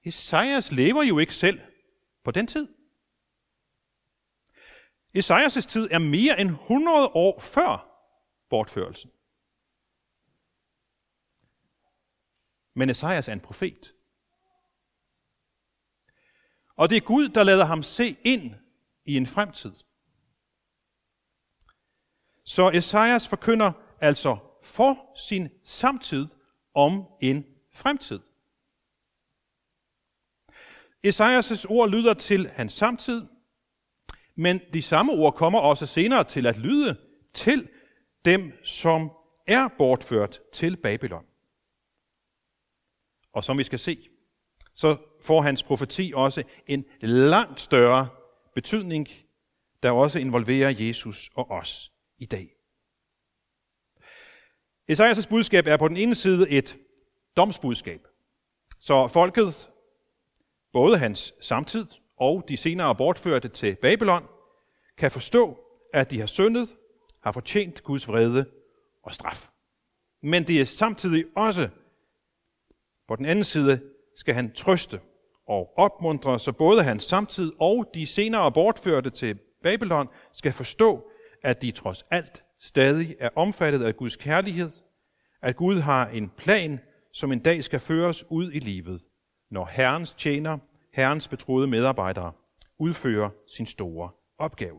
Esajas 0.05 0.73
lever 0.73 1.03
jo 1.03 1.19
ikke 1.19 1.35
selv 1.35 1.61
på 2.25 2.31
den 2.31 2.47
tid. 2.47 2.69
Esajas' 5.19 5.67
tid 5.69 5.89
er 5.91 5.99
mere 5.99 6.41
end 6.41 6.51
100 6.51 7.09
år 7.15 7.41
før 7.41 7.89
bortførelsen. 8.51 9.11
Men 12.75 12.91
Esajas 12.91 13.29
er 13.29 13.33
en 13.33 13.41
profet. 13.41 13.95
Og 16.77 16.91
det 16.91 16.97
er 16.97 17.01
Gud, 17.01 17.29
der 17.29 17.45
lader 17.45 17.65
ham 17.65 17.83
se 17.83 18.17
ind 18.25 18.55
i 19.05 19.17
en 19.17 19.27
fremtid. 19.27 19.73
Så 22.45 22.71
Esajas 22.71 23.29
forkynder 23.29 23.73
altså 24.01 24.37
for 24.63 25.19
sin 25.29 25.49
samtid 25.65 26.27
om 26.75 27.07
en 27.21 27.45
fremtid. 27.73 28.21
Esajas' 31.07 31.67
ord 31.69 31.91
lyder 31.91 32.15
til 32.15 32.49
hans 32.49 32.73
samtid, 32.73 33.27
men 34.35 34.61
de 34.73 34.83
samme 34.83 35.13
ord 35.13 35.35
kommer 35.35 35.59
også 35.59 35.87
senere 35.87 36.25
til 36.25 36.47
at 36.47 36.59
lyde 36.59 37.01
til 37.35 37.69
dem, 38.25 38.65
som 38.65 39.11
er 39.47 39.69
bortført 39.79 40.41
til 40.53 40.77
Babylon. 40.77 41.25
Og 43.33 43.45
som 43.45 43.59
vi 43.59 43.65
skal 43.65 43.79
se, 43.79 43.97
så 44.75 44.97
får 45.23 45.43
hans 45.43 45.63
profeti 45.63 46.13
også 46.15 46.43
en 46.67 46.85
langt 47.01 47.61
større 47.61 48.09
betydning, 48.55 49.09
der 49.83 49.91
også 49.91 50.19
involverer 50.19 50.75
Jesus 50.79 51.31
og 51.35 51.51
os 51.51 51.93
i 52.19 52.25
dag. 52.25 52.49
Esajas' 54.91 55.29
budskab 55.29 55.67
er 55.67 55.77
på 55.77 55.89
den 55.89 55.97
ene 55.97 56.15
side 56.15 56.51
et 56.51 56.77
domsbudskab. 57.37 58.01
Så 58.81 59.09
folket 59.09 59.71
både 60.73 60.99
hans 60.99 61.35
samtid 61.41 61.87
og 62.17 62.45
de 62.49 62.57
senere 62.57 62.97
bortførte 62.97 63.49
til 63.49 63.77
Babylon, 63.77 64.23
kan 64.99 65.11
forstå, 65.11 65.59
at 65.93 66.11
de 66.11 66.21
har 66.21 66.27
syndet, 66.27 66.77
har 67.23 67.33
fortjent 67.33 67.83
Guds 67.83 68.09
vrede 68.09 68.51
og 69.03 69.15
straf. 69.15 69.49
Men 70.23 70.47
det 70.47 70.61
er 70.61 70.65
samtidig 70.65 71.25
også, 71.37 71.69
på 73.09 73.17
den 73.17 73.25
anden 73.25 73.45
side, 73.45 73.83
skal 74.17 74.35
han 74.35 74.53
trøste 74.53 75.01
og 75.47 75.79
opmuntre, 75.79 76.41
så 76.41 76.53
både 76.53 76.83
hans 76.83 77.05
samtid 77.05 77.53
og 77.61 77.91
de 77.95 78.07
senere 78.07 78.53
bortførte 78.53 79.11
til 79.11 79.39
Babylon 79.63 80.09
skal 80.33 80.53
forstå, 80.53 81.11
at 81.43 81.63
de 81.63 81.71
trods 81.71 82.05
alt 82.11 82.45
stadig 82.61 83.17
er 83.19 83.29
omfattet 83.37 83.85
af 83.85 83.97
Guds 83.97 84.17
kærlighed, 84.17 84.71
at 85.43 85.57
Gud 85.57 85.79
har 85.79 86.09
en 86.09 86.29
plan, 86.29 86.81
som 87.13 87.33
en 87.33 87.39
dag 87.39 87.65
skal 87.65 87.81
føres 87.81 88.25
ud 88.31 88.53
i 88.53 88.59
livet, 88.59 89.01
når 89.51 89.65
Herrens 89.67 90.13
tjener, 90.13 90.59
Herrens 90.93 91.29
betroede 91.29 91.67
medarbejdere, 91.67 92.33
udfører 92.79 93.31
sin 93.57 93.67
store 93.67 94.11
opgave. 94.39 94.79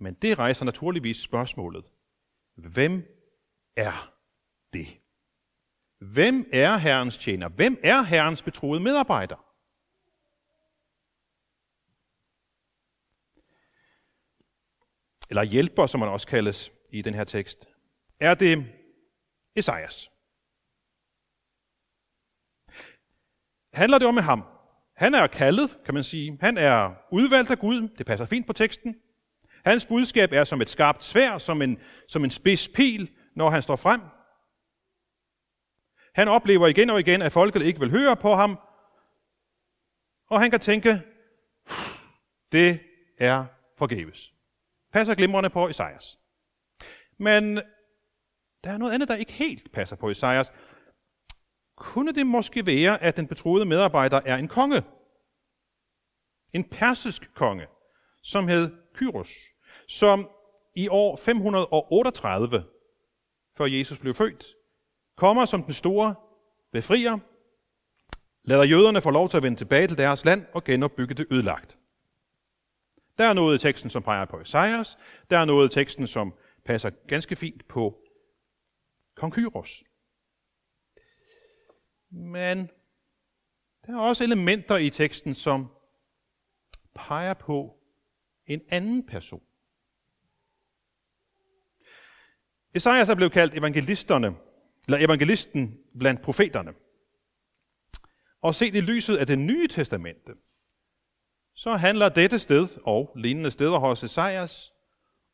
Men 0.00 0.14
det 0.14 0.38
rejser 0.38 0.64
naturligvis 0.64 1.16
spørgsmålet. 1.16 1.90
Hvem 2.56 3.04
er 3.76 4.12
det? 4.72 4.86
Hvem 6.12 6.48
er 6.52 6.76
Herrens 6.76 7.18
tjener? 7.18 7.48
Hvem 7.48 7.78
er 7.82 8.02
Herrens 8.02 8.42
betroede 8.42 8.80
medarbejder? 8.80 9.36
Eller 15.30 15.42
hjælper, 15.42 15.86
som 15.86 16.00
man 16.00 16.08
også 16.08 16.26
kaldes 16.26 16.72
i 16.92 17.02
den 17.02 17.14
her 17.14 17.24
tekst. 17.24 17.68
Er 18.20 18.34
det 18.34 18.66
Esajas? 19.56 20.10
Handler 23.72 23.98
det 23.98 24.08
om 24.08 24.14
med 24.14 24.22
ham? 24.22 24.44
Han 24.96 25.14
er 25.14 25.26
kaldet, 25.26 25.78
kan 25.84 25.94
man 25.94 26.04
sige. 26.04 26.38
Han 26.40 26.58
er 26.58 26.94
udvalgt 27.12 27.50
af 27.50 27.58
Gud. 27.58 27.88
Det 27.98 28.06
passer 28.06 28.26
fint 28.26 28.46
på 28.46 28.52
teksten. 28.52 28.96
Hans 29.64 29.86
budskab 29.86 30.32
er 30.32 30.44
som 30.44 30.60
et 30.60 30.70
skarpt 30.70 31.04
svær, 31.04 31.38
som 31.38 31.62
en, 31.62 31.78
som 32.08 32.24
en 32.24 32.30
spids 32.30 32.68
pil, 32.68 33.10
når 33.34 33.50
han 33.50 33.62
står 33.62 33.76
frem. 33.76 34.00
Han 36.16 36.28
oplever 36.28 36.66
igen 36.66 36.90
og 36.90 37.00
igen, 37.00 37.22
at 37.22 37.32
folket 37.32 37.62
ikke 37.62 37.80
vil 37.80 37.90
høre 37.90 38.16
på 38.16 38.34
ham, 38.34 38.58
og 40.28 40.40
han 40.40 40.50
kan 40.50 40.60
tænke, 40.60 41.02
det 42.52 42.80
er 43.18 43.46
forgæves. 43.78 44.32
Passer 44.92 45.14
glimrende 45.14 45.50
på 45.50 45.68
Isaias. 45.68 46.18
Men 47.18 47.56
der 48.64 48.70
er 48.70 48.78
noget 48.78 48.92
andet, 48.92 49.08
der 49.08 49.16
ikke 49.16 49.32
helt 49.32 49.72
passer 49.72 49.96
på 49.96 50.10
Isaias. 50.10 50.52
Kunne 51.76 52.12
det 52.12 52.26
måske 52.26 52.66
være, 52.66 53.02
at 53.02 53.16
den 53.16 53.26
betroede 53.26 53.64
medarbejder 53.64 54.20
er 54.24 54.36
en 54.36 54.48
konge? 54.48 54.82
En 56.52 56.64
persisk 56.64 57.34
konge, 57.34 57.66
som 58.22 58.48
hed 58.48 58.70
Kyros, 58.94 59.30
som 59.88 60.30
i 60.74 60.88
år 60.88 61.16
538, 61.16 62.64
før 63.56 63.64
Jesus 63.64 63.98
blev 63.98 64.14
født, 64.14 64.55
kommer 65.16 65.44
som 65.44 65.62
den 65.62 65.74
store 65.74 66.14
befrier, 66.72 67.18
lader 68.44 68.64
jøderne 68.64 69.02
få 69.02 69.10
lov 69.10 69.28
til 69.28 69.36
at 69.36 69.42
vende 69.42 69.58
tilbage 69.58 69.86
til 69.86 69.98
deres 69.98 70.24
land 70.24 70.46
og 70.52 70.64
genopbygge 70.64 71.14
det 71.14 71.26
ødelagt. 71.30 71.78
Der 73.18 73.24
er 73.24 73.32
noget 73.32 73.54
i 73.54 73.58
teksten, 73.58 73.90
som 73.90 74.02
peger 74.02 74.24
på 74.24 74.40
Esajas. 74.40 74.98
Der 75.30 75.38
er 75.38 75.44
noget 75.44 75.72
i 75.72 75.74
teksten, 75.74 76.06
som 76.06 76.34
passer 76.64 76.90
ganske 76.90 77.36
fint 77.36 77.68
på 77.68 77.98
kong 79.14 79.32
Kyros. 79.32 79.84
Men 82.10 82.70
der 83.86 83.92
er 83.92 84.00
også 84.00 84.24
elementer 84.24 84.76
i 84.76 84.90
teksten, 84.90 85.34
som 85.34 85.66
peger 86.94 87.34
på 87.34 87.78
en 88.46 88.60
anden 88.68 89.06
person. 89.06 89.42
Esajas 92.74 93.08
er 93.08 93.14
blevet 93.14 93.32
kaldt 93.32 93.54
evangelisterne 93.54 94.36
eller 94.88 95.04
evangelisten 95.04 95.78
blandt 95.98 96.22
profeterne. 96.22 96.72
Og 98.42 98.54
set 98.54 98.74
i 98.74 98.80
lyset 98.80 99.16
af 99.16 99.26
det 99.26 99.38
nye 99.38 99.68
testamente, 99.68 100.32
så 101.54 101.76
handler 101.76 102.08
dette 102.08 102.38
sted 102.38 102.68
og 102.84 103.12
lignende 103.16 103.50
steder 103.50 103.78
hos 103.78 104.02
Esajas 104.02 104.72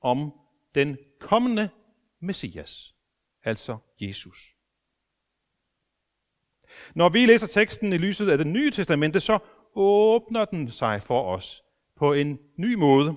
om 0.01 0.33
den 0.75 0.99
kommende 1.21 1.71
Messias, 2.21 2.95
altså 3.45 3.79
Jesus. 4.01 4.38
Når 6.95 7.09
vi 7.09 7.27
læser 7.27 7.47
teksten 7.47 7.93
i 7.93 7.99
lyset 7.99 8.31
af 8.31 8.38
det 8.38 8.47
nye 8.47 8.71
testamente, 8.71 9.21
så 9.21 9.38
åbner 9.75 10.45
den 10.45 10.71
sig 10.71 11.03
for 11.03 11.35
os 11.35 11.62
på 11.97 12.12
en 12.12 12.38
ny 12.57 12.75
måde. 12.75 13.17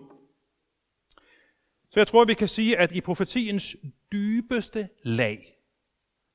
Så 1.90 2.00
jeg 2.00 2.08
tror, 2.08 2.26
vi 2.26 2.34
kan 2.34 2.48
sige, 2.48 2.78
at 2.78 2.92
i 2.92 3.02
profetiens 3.02 3.76
dybeste 4.12 4.90
lag, 5.04 5.55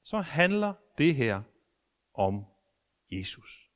så 0.05 0.21
handler 0.21 0.75
det 0.99 1.15
her 1.15 1.43
om 2.15 2.45
Jesus. 3.11 3.71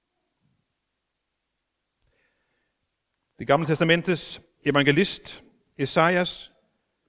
Det 3.38 3.46
gamle 3.46 3.66
testamentes 3.66 4.42
evangelist 4.64 5.44
Esajas 5.78 6.52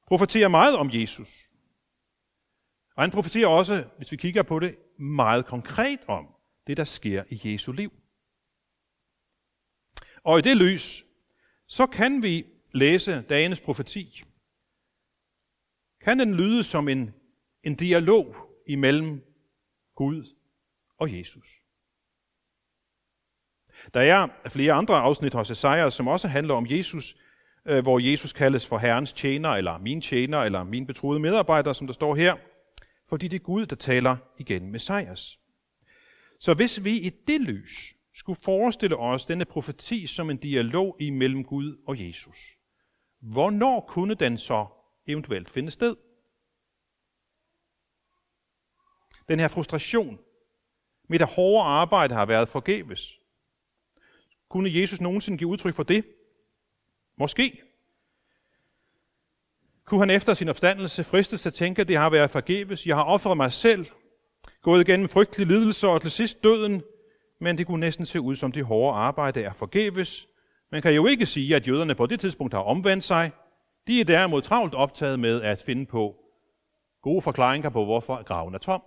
profeterer 0.07 0.47
meget 0.47 0.77
om 0.77 0.89
Jesus. 0.93 1.45
Og 2.95 3.03
han 3.03 3.11
profeterer 3.11 3.47
også, 3.47 3.87
hvis 3.97 4.11
vi 4.11 4.17
kigger 4.17 4.43
på 4.43 4.59
det, 4.59 4.77
meget 4.99 5.45
konkret 5.45 5.99
om 6.07 6.27
det, 6.67 6.77
der 6.77 6.83
sker 6.83 7.23
i 7.29 7.41
Jesu 7.43 7.71
liv. 7.71 7.93
Og 10.23 10.39
i 10.39 10.41
det 10.41 10.57
lys, 10.57 11.05
så 11.67 11.87
kan 11.87 12.23
vi 12.23 12.45
læse 12.73 13.21
dagens 13.21 13.61
profeti. 13.61 14.23
Kan 16.01 16.19
den 16.19 16.35
lyde 16.35 16.63
som 16.63 16.87
en, 16.87 17.13
en 17.63 17.75
dialog 17.75 18.44
imellem 18.67 19.21
Gud 19.95 20.35
og 20.97 21.17
Jesus. 21.17 21.45
Der 23.93 23.99
er 24.01 24.27
flere 24.47 24.73
andre 24.73 24.95
afsnit 24.95 25.33
hos 25.33 25.51
Esajas, 25.51 25.93
som 25.93 26.07
også 26.07 26.27
handler 26.27 26.53
om 26.53 26.65
Jesus, 26.69 27.15
øh, 27.65 27.83
hvor 27.83 27.99
Jesus 27.99 28.33
kaldes 28.33 28.67
for 28.67 28.77
Herrens 28.77 29.13
tjener, 29.13 29.49
eller 29.49 29.77
min 29.77 30.01
tjener, 30.01 30.37
eller 30.37 30.63
min 30.63 30.85
betroede 30.85 31.19
medarbejder, 31.19 31.73
som 31.73 31.87
der 31.87 31.93
står 31.93 32.15
her, 32.15 32.35
fordi 33.09 33.27
det 33.27 33.35
er 33.35 33.43
Gud, 33.43 33.65
der 33.65 33.75
taler 33.75 34.17
igen 34.37 34.71
med 34.71 34.75
Esajas. 34.79 35.39
Så 36.39 36.53
hvis 36.53 36.83
vi 36.83 36.91
i 36.91 37.09
det 37.27 37.41
lys 37.41 37.95
skulle 38.13 38.39
forestille 38.43 38.97
os 38.97 39.25
denne 39.25 39.45
profeti 39.45 40.07
som 40.07 40.29
en 40.29 40.37
dialog 40.37 40.95
imellem 40.99 41.43
Gud 41.43 41.77
og 41.87 42.07
Jesus, 42.07 42.37
hvornår 43.21 43.85
kunne 43.87 44.15
den 44.15 44.37
så 44.37 44.65
eventuelt 45.07 45.49
finde 45.49 45.71
sted? 45.71 45.95
Den 49.29 49.39
her 49.39 49.47
frustration. 49.47 50.19
Mit 51.09 51.21
hårde 51.21 51.63
arbejde 51.63 52.13
har 52.13 52.25
været 52.25 52.49
forgæves. 52.49 53.19
Kunne 54.49 54.79
Jesus 54.81 55.01
nogensinde 55.01 55.37
give 55.37 55.49
udtryk 55.49 55.75
for 55.75 55.83
det? 55.83 56.05
Måske. 57.17 57.61
Kunne 59.85 59.99
han 59.99 60.09
efter 60.09 60.33
sin 60.33 60.49
opstandelse 60.49 61.03
fristes 61.03 61.41
til 61.41 61.49
at 61.49 61.53
tænke, 61.53 61.81
at 61.81 61.87
det 61.87 61.97
har 61.97 62.09
været 62.09 62.29
forgæves. 62.29 62.87
Jeg 62.87 62.95
har 62.95 63.03
offret 63.03 63.37
mig 63.37 63.53
selv, 63.53 63.85
gået 64.61 64.87
igennem 64.87 65.09
frygtelige 65.09 65.47
lidelser 65.47 65.87
og 65.87 66.01
til 66.01 66.11
sidst 66.11 66.43
døden, 66.43 66.83
men 67.39 67.57
det 67.57 67.67
kunne 67.67 67.79
næsten 67.79 68.05
se 68.05 68.21
ud 68.21 68.35
som 68.35 68.51
det 68.51 68.65
hårde 68.65 68.97
arbejde 68.97 69.43
er 69.43 69.53
forgæves. 69.53 70.27
Man 70.71 70.81
kan 70.81 70.93
jo 70.93 71.05
ikke 71.05 71.25
sige, 71.25 71.55
at 71.55 71.67
jøderne 71.67 71.95
på 71.95 72.05
det 72.05 72.19
tidspunkt 72.19 72.53
har 72.53 72.61
omvendt 72.61 73.03
sig. 73.03 73.31
De 73.87 74.01
er 74.01 74.05
derimod 74.05 74.41
travlt 74.41 74.73
optaget 74.73 75.19
med 75.19 75.41
at 75.41 75.59
finde 75.59 75.85
på 75.85 76.15
gode 77.01 77.21
forklaringer 77.21 77.69
på, 77.69 77.85
hvorfor 77.85 78.23
graven 78.23 78.55
er 78.55 78.59
tom. 78.59 78.81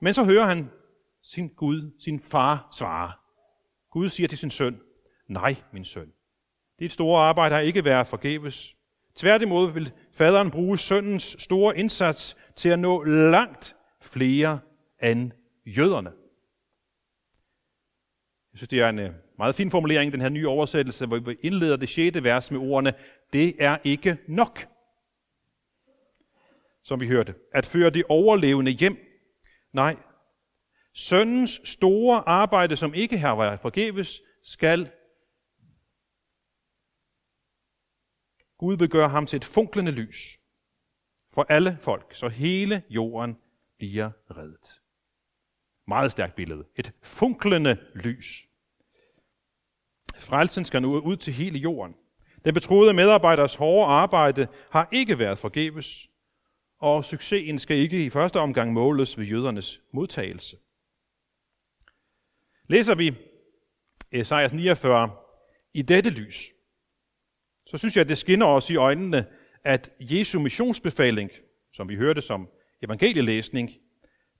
Men 0.00 0.14
så 0.14 0.24
hører 0.24 0.46
han 0.46 0.70
sin 1.22 1.48
Gud, 1.48 1.90
sin 1.98 2.20
far 2.20 2.68
svare. 2.78 3.12
Gud 3.90 4.08
siger 4.08 4.28
til 4.28 4.38
sin 4.38 4.50
søn, 4.50 4.80
nej, 5.28 5.56
min 5.72 5.84
søn. 5.84 6.12
Dit 6.78 6.92
store 6.92 7.20
arbejde 7.20 7.54
har 7.54 7.62
ikke 7.62 7.84
været 7.84 8.06
forgæves. 8.06 8.76
Tværtimod 9.14 9.72
vil 9.72 9.92
faderen 10.12 10.50
bruge 10.50 10.78
sønnens 10.78 11.36
store 11.38 11.78
indsats 11.78 12.36
til 12.56 12.68
at 12.68 12.78
nå 12.78 13.02
langt 13.04 13.76
flere 14.00 14.60
end 15.02 15.30
jøderne. 15.66 16.10
Jeg 18.52 18.58
synes, 18.58 18.68
det 18.68 18.80
er 18.80 18.88
en 18.88 18.98
øh, 18.98 19.10
meget 19.38 19.54
fin 19.54 19.70
formulering, 19.70 20.12
den 20.12 20.20
her 20.20 20.28
nye 20.28 20.48
oversættelse, 20.48 21.06
hvor 21.06 21.18
vi 21.18 21.36
indleder 21.40 21.76
det 21.76 21.88
sjette 21.88 22.24
vers 22.24 22.50
med 22.50 22.60
ordene, 22.60 22.94
det 23.32 23.54
er 23.58 23.78
ikke 23.84 24.18
nok. 24.28 24.66
Som 26.82 27.00
vi 27.00 27.06
hørte, 27.06 27.34
at 27.52 27.66
føre 27.66 27.90
de 27.90 28.02
overlevende 28.08 28.70
hjem 28.70 29.09
Nej, 29.72 29.96
søndens 30.94 31.60
store 31.64 32.28
arbejde, 32.28 32.76
som 32.76 32.94
ikke 32.94 33.18
har 33.18 33.36
været 33.36 33.60
forgæves, 33.60 34.20
skal 34.42 34.90
Gud 38.58 38.76
vil 38.76 38.88
gøre 38.88 39.08
ham 39.08 39.26
til 39.26 39.36
et 39.36 39.44
funklende 39.44 39.92
lys 39.92 40.38
for 41.32 41.46
alle 41.48 41.76
folk, 41.80 42.14
så 42.14 42.28
hele 42.28 42.82
jorden 42.90 43.36
bliver 43.78 44.10
reddet. 44.30 44.80
Meget 45.86 46.12
stærkt 46.12 46.34
billede. 46.34 46.64
Et 46.76 46.92
funklende 47.02 47.78
lys. 47.94 48.46
Frelsen 50.16 50.64
skal 50.64 50.82
nu 50.82 51.00
ud 51.00 51.16
til 51.16 51.32
hele 51.32 51.58
jorden. 51.58 51.94
Den 52.44 52.54
betroede 52.54 52.94
medarbejders 52.94 53.54
hårde 53.54 53.86
arbejde 53.86 54.48
har 54.70 54.88
ikke 54.92 55.18
været 55.18 55.38
forgæves 55.38 56.09
og 56.80 57.04
succesen 57.04 57.58
skal 57.58 57.76
ikke 57.76 58.04
i 58.04 58.10
første 58.10 58.36
omgang 58.36 58.72
måles 58.72 59.18
ved 59.18 59.24
jødernes 59.24 59.80
modtagelse. 59.92 60.56
Læser 62.68 62.94
vi 62.94 63.14
Esajas 64.12 64.52
49 64.52 65.10
i 65.74 65.82
dette 65.82 66.10
lys, 66.10 66.52
så 67.66 67.78
synes 67.78 67.96
jeg, 67.96 68.00
at 68.00 68.08
det 68.08 68.18
skinner 68.18 68.46
os 68.46 68.70
i 68.70 68.76
øjnene, 68.76 69.26
at 69.64 69.92
Jesu 70.00 70.40
missionsbefaling, 70.40 71.30
som 71.72 71.88
vi 71.88 71.96
hørte 71.96 72.22
som 72.22 72.48
evangelielæsning, 72.82 73.70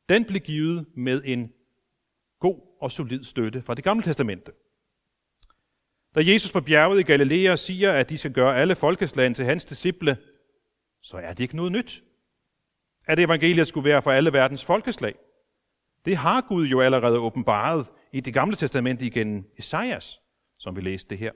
den 0.09 0.25
blev 0.25 0.41
givet 0.41 0.87
med 0.97 1.23
en 1.25 1.53
god 2.41 2.61
og 2.81 2.93
solid 2.93 3.25
støtte 3.25 3.63
fra 3.63 3.75
det 3.75 3.85
gamle 3.85 4.03
testamente. 4.03 4.53
Da 6.15 6.21
Jesus 6.25 6.53
på 6.53 6.61
bjerget 6.61 7.01
i 7.01 7.03
Galilea 7.03 7.57
siger, 7.57 7.93
at 7.93 8.09
de 8.09 8.19
skal 8.19 8.33
gøre 8.33 8.57
alle 8.57 8.75
folkeslagene 8.75 9.35
til 9.35 9.45
hans 9.45 9.65
disciple, 9.65 10.17
så 11.03 11.17
er 11.17 11.33
det 11.33 11.41
ikke 11.41 11.57
noget 11.57 11.73
nyt. 11.73 12.05
At 13.11 13.19
evangeliet 13.19 13.69
skulle 13.69 13.91
være 13.91 14.03
for 14.03 14.11
alle 14.11 14.33
verdens 14.33 14.65
folkeslag. 14.65 15.15
Det 16.05 16.17
har 16.17 16.41
Gud 16.41 16.67
jo 16.67 16.81
allerede 16.81 17.19
åbenbaret 17.19 17.87
i 18.13 18.21
det 18.21 18.35
gamle 18.35 18.57
testamente 18.57 19.07
igen 19.07 19.47
Esajas, 19.59 20.21
som 20.59 20.77
vi 20.77 20.81
læste 20.81 21.11
det 21.11 21.19
her. 21.19 21.33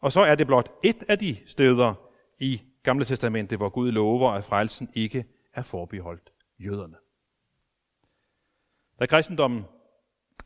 Og 0.00 0.12
så 0.12 0.20
er 0.20 0.34
det 0.34 0.46
blot 0.46 0.70
et 0.84 1.04
af 1.08 1.18
de 1.18 1.36
steder 1.46 1.94
i 2.38 2.62
gamle 2.82 3.04
testamente, 3.04 3.56
hvor 3.56 3.68
Gud 3.68 3.92
lover, 3.92 4.30
at 4.30 4.44
frelsen 4.44 4.90
ikke 4.94 5.24
er 5.54 5.62
forbeholdt 5.62 6.32
jøderne. 6.58 6.96
Da 9.00 9.06
kristendommen 9.06 9.64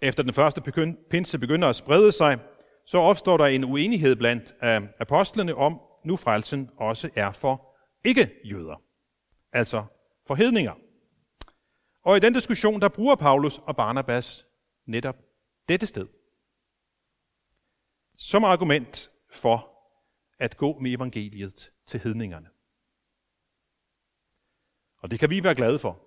efter 0.00 0.22
den 0.22 0.32
første 0.32 0.62
pinse 1.10 1.38
begynder 1.38 1.68
at 1.68 1.76
sprede 1.76 2.12
sig, 2.12 2.38
så 2.86 2.98
opstår 2.98 3.36
der 3.36 3.46
en 3.46 3.64
uenighed 3.64 4.16
blandt 4.16 4.54
øh, 4.62 4.82
apostlene 5.00 5.54
om, 5.54 5.80
nu 6.04 6.16
frelsen 6.16 6.70
også 6.76 7.10
er 7.16 7.32
for 7.32 7.74
ikke-jøder, 8.04 8.82
altså 9.52 9.84
for 10.26 10.34
hedninger. 10.34 10.74
Og 12.02 12.16
i 12.16 12.20
den 12.20 12.32
diskussion, 12.32 12.80
der 12.80 12.88
bruger 12.88 13.14
Paulus 13.14 13.58
og 13.58 13.76
Barnabas 13.76 14.46
netop 14.86 15.16
dette 15.68 15.86
sted 15.86 16.08
som 18.16 18.44
argument 18.44 19.10
for 19.30 19.68
at 20.38 20.56
gå 20.56 20.78
med 20.78 20.90
evangeliet 20.90 21.72
til 21.86 22.00
hedningerne. 22.00 22.48
Og 24.98 25.10
det 25.10 25.20
kan 25.20 25.30
vi 25.30 25.44
være 25.44 25.54
glade 25.54 25.78
for, 25.78 26.00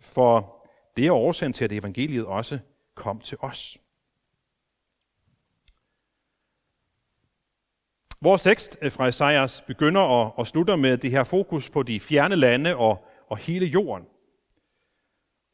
for 0.00 0.66
det 0.96 1.06
er 1.06 1.12
årsagen 1.12 1.52
til, 1.52 1.64
at 1.64 1.72
evangeliet 1.72 2.26
også 2.26 2.58
kom 2.94 3.20
til 3.20 3.38
os. 3.40 3.78
Vores 8.22 8.42
tekst 8.42 8.78
eh, 8.82 8.92
fra 8.92 9.08
Esajas 9.08 9.62
begynder 9.66 10.00
og, 10.00 10.38
og 10.38 10.46
slutter 10.46 10.76
med 10.76 10.98
det 10.98 11.10
her 11.10 11.24
fokus 11.24 11.70
på 11.70 11.82
de 11.82 12.00
fjerne 12.00 12.36
lande 12.36 12.76
og, 12.76 13.06
og 13.28 13.36
hele 13.36 13.66
jorden. 13.66 14.04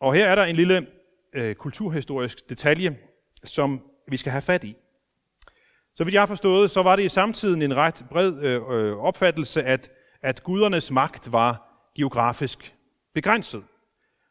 Og 0.01 0.15
her 0.15 0.29
er 0.29 0.35
der 0.35 0.45
en 0.45 0.57
lille 0.57 0.87
øh, 1.33 1.55
kulturhistorisk 1.55 2.49
detalje, 2.49 2.99
som 3.45 3.81
vi 4.09 4.17
skal 4.17 4.33
have 4.33 4.43
fat 4.43 4.65
i. 4.65 4.77
Så 5.95 6.05
vidt 6.05 6.15
jeg 6.15 6.23
har 6.23 6.27
forstået, 6.27 6.71
så 6.71 6.83
var 6.83 6.97
det 6.97 7.05
i 7.05 7.09
samtiden 7.09 7.63
en 7.63 7.77
ret 7.77 8.05
bred 8.11 8.39
øh, 8.43 8.97
opfattelse, 8.97 9.63
at, 9.63 9.91
at 10.23 10.43
gudernes 10.43 10.91
magt 10.91 11.33
var 11.33 11.83
geografisk 11.97 12.75
begrænset. 13.15 13.65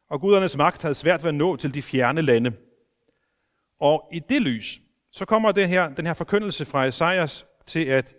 Og 0.09 0.21
gudernes 0.21 0.57
magt 0.57 0.81
havde 0.81 0.95
svært 0.95 1.23
ved 1.23 1.29
at 1.29 1.35
nå 1.35 1.55
til 1.55 1.73
de 1.73 1.81
fjerne 1.81 2.21
lande. 2.21 2.53
Og 3.79 4.09
i 4.13 4.19
det 4.19 4.41
lys, 4.41 4.79
så 5.11 5.25
kommer 5.25 5.51
den 5.51 5.69
her, 5.69 5.89
den 5.89 6.05
her 6.05 6.13
forkyndelse 6.13 6.65
fra 6.65 6.85
Esajas 6.85 7.45
til 7.65 7.85
at 7.85 8.15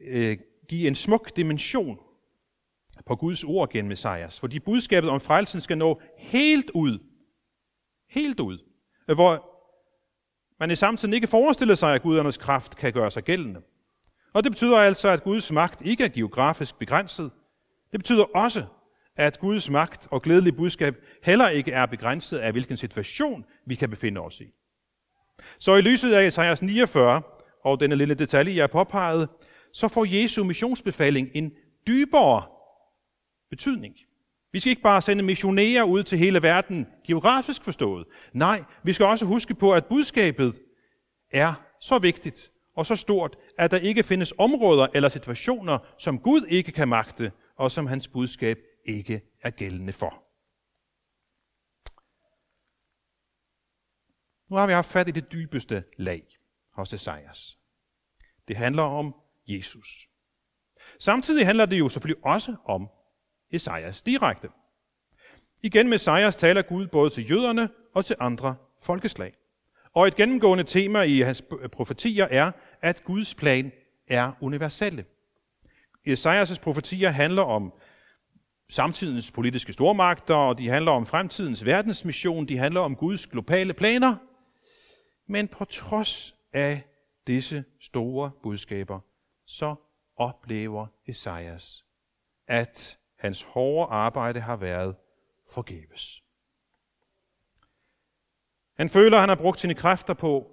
øh, 0.00 0.36
give 0.68 0.88
en 0.88 0.94
smuk 0.94 1.36
dimension 1.36 1.98
på 3.06 3.16
Guds 3.16 3.44
ord 3.44 3.70
gennem 3.70 3.88
Messias. 3.88 4.40
Fordi 4.40 4.58
budskabet 4.58 5.10
om 5.10 5.20
frelsen 5.20 5.60
skal 5.60 5.78
nå 5.78 6.00
helt 6.18 6.70
ud. 6.74 6.98
Helt 8.10 8.40
ud. 8.40 8.58
Øh, 9.08 9.14
hvor 9.14 9.52
man 10.60 10.70
i 10.70 10.76
samtiden 10.76 11.14
ikke 11.14 11.26
forestiller 11.26 11.74
sig, 11.74 11.94
at 11.94 12.02
gudernes 12.02 12.36
kraft 12.36 12.76
kan 12.76 12.92
gøre 12.92 13.10
sig 13.10 13.24
gældende. 13.24 13.62
Og 14.32 14.44
det 14.44 14.52
betyder 14.52 14.78
altså, 14.78 15.08
at 15.08 15.22
Guds 15.22 15.52
magt 15.52 15.80
ikke 15.80 16.04
er 16.04 16.08
geografisk 16.08 16.78
begrænset. 16.78 17.30
Det 17.92 18.00
betyder 18.00 18.24
også, 18.36 18.64
at 19.16 19.38
Guds 19.38 19.70
magt 19.70 20.08
og 20.10 20.22
glædelige 20.22 20.56
budskab 20.56 20.94
heller 21.22 21.48
ikke 21.48 21.72
er 21.72 21.86
begrænset 21.86 22.38
af, 22.38 22.52
hvilken 22.52 22.76
situation 22.76 23.44
vi 23.66 23.74
kan 23.74 23.90
befinde 23.90 24.20
os 24.20 24.40
i. 24.40 24.52
Så 25.58 25.74
i 25.76 25.80
lyset 25.80 26.12
af 26.12 26.26
Esajas 26.26 26.62
49 26.62 27.22
og 27.64 27.80
denne 27.80 27.96
lille 27.96 28.14
detalje, 28.14 28.56
jeg 28.56 28.70
påpegede, 28.70 29.28
så 29.76 29.88
får 29.88 30.06
Jesu 30.14 30.44
missionsbefaling 30.44 31.30
en 31.34 31.52
dybere 31.86 32.46
betydning. 33.50 33.94
Vi 34.52 34.60
skal 34.60 34.70
ikke 34.70 34.82
bare 34.82 35.02
sende 35.02 35.22
missionærer 35.22 35.82
ud 35.82 36.02
til 36.02 36.18
hele 36.18 36.42
verden, 36.42 36.86
geografisk 37.06 37.64
forstået. 37.64 38.06
Nej, 38.32 38.64
vi 38.84 38.92
skal 38.92 39.06
også 39.06 39.24
huske 39.24 39.54
på, 39.54 39.74
at 39.74 39.86
budskabet 39.86 40.58
er 41.30 41.54
så 41.80 41.98
vigtigt 41.98 42.50
og 42.76 42.86
så 42.86 42.96
stort, 42.96 43.36
at 43.58 43.70
der 43.70 43.76
ikke 43.76 44.02
findes 44.02 44.34
områder 44.38 44.86
eller 44.94 45.08
situationer, 45.08 45.78
som 45.98 46.18
Gud 46.18 46.46
ikke 46.48 46.72
kan 46.72 46.88
magte, 46.88 47.32
og 47.56 47.72
som 47.72 47.86
hans 47.86 48.08
budskab 48.08 48.58
ikke 48.84 49.20
er 49.42 49.50
gældende 49.50 49.92
for. 49.92 50.22
Nu 54.50 54.56
har 54.56 54.66
vi 54.66 54.72
haft 54.72 54.90
fat 54.90 55.08
i 55.08 55.10
det 55.10 55.32
dybeste 55.32 55.84
lag 55.96 56.22
hos 56.72 56.92
Esajas. 56.92 57.58
Det 58.48 58.56
handler 58.56 58.82
om 58.82 59.14
Jesus. 59.48 60.08
Samtidig 60.98 61.46
handler 61.46 61.66
det 61.66 61.78
jo 61.78 61.88
selvfølgelig 61.88 62.24
også 62.24 62.56
om 62.64 62.88
Esajas 63.50 64.02
direkte. 64.02 64.48
Igen 65.62 65.88
med 65.88 65.96
Esajas 65.96 66.36
taler 66.36 66.62
Gud 66.62 66.86
både 66.86 67.10
til 67.10 67.30
jøderne 67.30 67.68
og 67.94 68.04
til 68.04 68.16
andre 68.20 68.56
folkeslag. 68.82 69.32
Og 69.94 70.06
et 70.06 70.16
gennemgående 70.16 70.64
tema 70.64 71.02
i 71.02 71.20
hans 71.20 71.42
profetier 71.72 72.24
er, 72.30 72.52
at 72.82 73.04
Guds 73.04 73.34
plan 73.34 73.72
er 74.08 74.32
universelle. 74.40 75.04
Esajas' 76.08 76.60
profetier 76.60 77.10
handler 77.10 77.42
om 77.42 77.72
samtidens 78.68 79.30
politiske 79.32 79.72
stormagter, 79.72 80.34
og 80.34 80.58
de 80.58 80.68
handler 80.68 80.92
om 80.92 81.06
fremtidens 81.06 81.64
verdensmission, 81.64 82.48
de 82.48 82.58
handler 82.58 82.80
om 82.80 82.96
Guds 82.96 83.26
globale 83.26 83.74
planer. 83.74 84.16
Men 85.28 85.48
på 85.48 85.64
trods 85.64 86.34
af 86.52 86.82
disse 87.26 87.64
store 87.80 88.30
budskaber, 88.42 89.00
så 89.46 89.74
oplever 90.16 90.86
Esajas, 91.06 91.86
at 92.46 92.98
Hans 93.18 93.42
hårde 93.42 93.92
arbejde 93.92 94.40
har 94.40 94.56
været 94.56 94.96
forgæves. 95.48 96.24
Han 98.74 98.88
føler, 98.88 99.16
at 99.16 99.20
han 99.20 99.28
har 99.28 99.36
brugt 99.36 99.60
sine 99.60 99.74
kræfter 99.74 100.14
på 100.14 100.52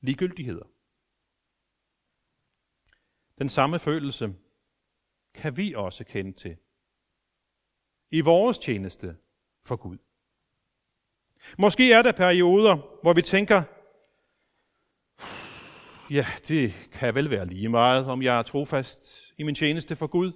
ligegyldigheder. 0.00 0.66
Den 3.38 3.48
samme 3.48 3.78
følelse 3.78 4.34
kan 5.34 5.56
vi 5.56 5.74
også 5.74 6.04
kende 6.04 6.32
til 6.32 6.56
i 8.10 8.20
vores 8.20 8.58
tjeneste 8.58 9.16
for 9.64 9.76
Gud. 9.76 9.98
Måske 11.58 11.92
er 11.92 12.02
der 12.02 12.12
perioder, 12.12 13.00
hvor 13.02 13.12
vi 13.12 13.22
tænker, 13.22 13.62
ja, 16.10 16.26
det 16.48 16.88
kan 16.92 17.14
vel 17.14 17.30
være 17.30 17.46
lige 17.46 17.68
meget, 17.68 18.06
om 18.06 18.22
jeg 18.22 18.38
er 18.38 18.42
trofast 18.42 19.32
i 19.38 19.42
min 19.42 19.54
tjeneste 19.54 19.96
for 19.96 20.06
Gud. 20.06 20.32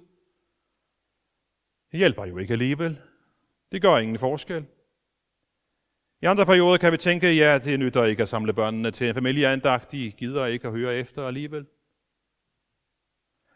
Det 1.91 1.99
hjælper 1.99 2.25
jo 2.25 2.37
ikke 2.37 2.51
alligevel. 2.51 2.99
Det 3.71 3.81
gør 3.81 3.97
ingen 3.97 4.19
forskel. 4.19 4.65
I 6.21 6.25
andre 6.25 6.45
perioder 6.45 6.77
kan 6.77 6.91
vi 6.91 6.97
tænke, 6.97 7.33
ja, 7.33 7.57
det 7.57 7.79
nytter 7.79 8.05
ikke 8.05 8.23
at 8.23 8.29
samle 8.29 8.53
børnene 8.53 8.91
til 8.91 9.07
en 9.07 9.13
familieandagt. 9.13 9.91
De 9.91 10.11
gider 10.11 10.45
ikke 10.45 10.67
at 10.67 10.73
høre 10.73 10.95
efter 10.95 11.27
alligevel. 11.27 11.65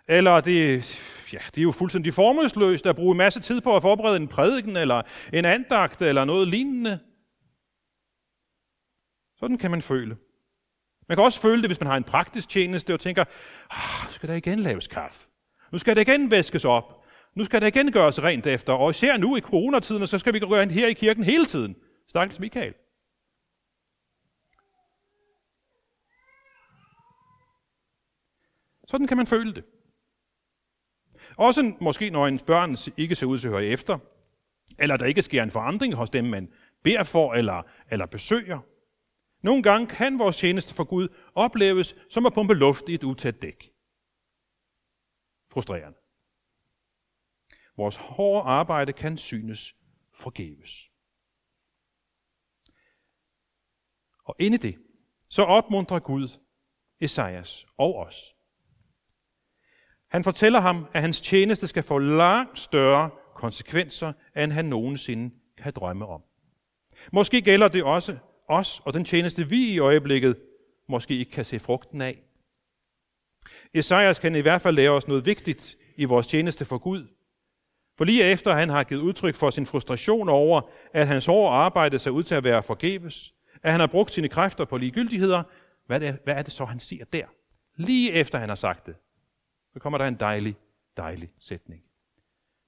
Eller 0.08 0.40
det, 0.40 0.78
ja, 1.34 1.38
det 1.38 1.58
er 1.58 1.64
jo 1.64 1.72
fuldstændig 1.72 2.14
formålsløst 2.14 2.86
at 2.86 2.96
bruge 2.96 3.12
en 3.12 3.18
masse 3.18 3.40
tid 3.40 3.62
på 3.62 3.76
at 3.76 3.82
forberede 3.82 4.18
en 4.18 4.28
prædiken, 4.28 4.78
eller 4.78 5.02
en 5.34 5.46
andagt, 5.46 6.02
eller 6.02 6.26
noget 6.26 6.48
lignende. 6.48 7.00
Sådan 9.40 9.58
kan 9.58 9.72
man 9.72 9.82
føle. 9.82 10.18
Man 11.08 11.18
kan 11.18 11.26
også 11.26 11.42
føle 11.42 11.62
det, 11.62 11.70
hvis 11.70 11.80
man 11.80 11.88
har 11.88 11.98
en 11.98 12.04
praktisk 12.04 12.50
tjeneste 12.50 12.94
og 12.94 13.00
tænker, 13.00 13.24
ah, 13.70 14.06
nu 14.06 14.12
skal 14.12 14.30
der 14.30 14.36
igen 14.36 14.60
laves 14.60 14.88
kaffe. 14.88 15.28
Nu 15.72 15.78
skal 15.78 15.96
der 15.96 16.02
igen 16.02 16.32
væskes 16.32 16.66
op. 16.66 17.04
Nu 17.36 17.44
skal 17.46 17.62
der 17.62 17.68
igen 17.68 17.92
gøres 17.92 18.24
rent 18.24 18.48
efter, 18.48 18.74
og 18.74 18.90
især 18.90 19.18
nu 19.18 19.36
i 19.36 19.42
coronatiden, 19.42 20.08
så 20.08 20.20
skal 20.20 20.34
vi 20.34 20.40
gå 20.40 20.56
her 20.56 20.88
i 20.88 20.94
kirken 20.94 21.24
hele 21.24 21.46
tiden. 21.46 21.76
Stakkels 22.08 22.40
Michael. 22.40 22.74
Sådan 28.88 29.08
kan 29.08 29.18
man 29.18 29.28
føle 29.28 29.54
det. 29.54 29.64
Også 31.38 31.74
måske 31.82 32.10
når 32.10 32.28
ens 32.28 32.44
børn 32.44 32.78
ikke 32.98 33.16
ser 33.16 33.26
ud 33.26 33.40
til 33.40 33.48
at 33.48 33.54
høre 33.54 33.66
efter, 33.66 33.98
eller 34.80 34.98
der 34.98 35.06
ikke 35.06 35.22
sker 35.22 35.44
en 35.44 35.52
forandring 35.52 35.94
hos 35.94 36.10
dem, 36.10 36.26
man 36.26 36.50
beder 36.84 37.04
for 37.04 37.34
eller, 37.34 37.64
eller 37.92 38.06
besøger. 38.06 38.60
Nogle 39.42 39.64
gange 39.64 39.88
kan 39.88 40.20
vores 40.20 40.38
tjeneste 40.38 40.74
for 40.74 40.84
Gud 40.84 41.08
opleves 41.36 41.96
som 42.10 42.26
at 42.26 42.34
pumpe 42.34 42.54
luft 42.54 42.90
i 42.90 42.94
et 42.94 43.04
utæt 43.04 43.42
dæk. 43.42 43.72
Frustrerende. 45.52 45.98
Vores 47.78 47.96
hårde 47.96 48.42
arbejde 48.44 48.94
kan 48.94 49.18
synes 49.18 49.76
forgæves. 50.14 50.92
Og 54.24 54.36
inde 54.40 54.56
i 54.56 54.58
det, 54.58 54.78
så 55.30 55.42
opmuntrer 55.42 56.00
Gud 56.00 56.40
Esajas 57.00 57.66
og 57.78 57.96
os. 57.96 58.36
Han 60.08 60.24
fortæller 60.24 60.60
ham, 60.60 60.88
at 60.94 61.02
hans 61.02 61.22
tjeneste 61.22 61.68
skal 61.68 61.84
få 61.84 61.98
langt 61.98 62.60
større 62.60 63.10
konsekvenser, 63.36 64.14
end 64.36 64.52
han 64.52 64.66
nogensinde 64.66 65.36
kan 65.58 65.74
drømme 65.74 66.06
om. 66.06 66.24
Måske 67.14 67.42
gælder 67.42 67.68
det 67.68 67.84
også 67.84 68.18
os 68.48 68.82
og 68.86 68.94
den 68.94 69.06
tjeneste, 69.06 69.50
vi 69.50 69.74
i 69.74 69.80
øjeblikket 69.80 70.38
måske 70.90 71.18
ikke 71.18 71.32
kan 71.32 71.46
se 71.46 71.60
frugten 71.60 72.02
af. 72.02 72.24
Esajas 73.74 74.20
kan 74.20 74.36
i 74.36 74.40
hvert 74.40 74.62
fald 74.62 74.76
lære 74.76 74.90
os 74.90 75.08
noget 75.08 75.26
vigtigt 75.26 75.78
i 75.98 76.06
vores 76.06 76.28
tjeneste 76.28 76.66
for 76.66 76.78
Gud. 76.78 77.08
For 77.98 78.06
lige 78.06 78.24
efter 78.24 78.54
han 78.54 78.70
har 78.70 78.84
givet 78.84 79.02
udtryk 79.02 79.36
for 79.36 79.50
sin 79.50 79.66
frustration 79.66 80.30
over, 80.30 80.62
at 80.94 81.08
hans 81.08 81.26
hårde 81.26 81.56
arbejde 81.56 82.00
ser 82.00 82.12
ud 82.12 82.24
til 82.24 82.36
at 82.36 82.44
være 82.44 82.64
forgæves, 82.64 83.34
at 83.64 83.72
han 83.72 83.80
har 83.80 83.88
brugt 83.88 84.12
sine 84.12 84.30
kræfter 84.30 84.66
på 84.66 84.78
ligegyldigheder, 84.78 85.44
hvad 85.86 86.02
er, 86.02 86.18
hvad 86.24 86.36
er 86.36 86.42
det 86.42 86.52
så, 86.52 86.66
han 86.66 86.80
siger 86.80 87.06
der? 87.06 87.26
Lige 87.76 88.12
efter 88.12 88.38
han 88.38 88.50
har 88.50 88.56
sagt 88.56 88.86
det, 88.86 88.96
så 89.74 89.80
kommer 89.80 89.98
der 89.98 90.06
en 90.06 90.16
dejlig, 90.16 90.56
dejlig 90.98 91.30
sætning. 91.40 91.84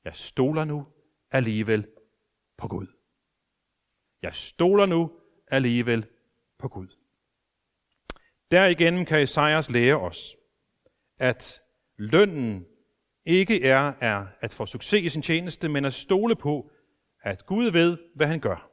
Jeg 0.05 0.15
stoler 0.15 0.65
nu 0.65 0.87
alligevel 1.31 1.87
på 2.57 2.67
Gud. 2.67 2.87
Jeg 4.21 4.35
stoler 4.35 4.85
nu 4.85 5.11
alligevel 5.49 6.05
på 6.59 6.67
Gud. 6.67 6.87
Derigennem 8.51 9.05
kan 9.05 9.21
Esajas 9.21 9.69
lære 9.69 9.99
os, 9.99 10.35
at 11.19 11.61
lønnen 11.97 12.65
ikke 13.25 13.65
er, 13.65 13.93
er 13.99 14.25
at 14.41 14.53
få 14.53 14.65
succes 14.65 15.03
i 15.03 15.09
sin 15.09 15.21
tjeneste, 15.21 15.69
men 15.69 15.85
at 15.85 15.93
stole 15.93 16.35
på, 16.35 16.71
at 17.23 17.45
Gud 17.45 17.71
ved, 17.71 17.97
hvad 18.15 18.27
han 18.27 18.39
gør, 18.39 18.71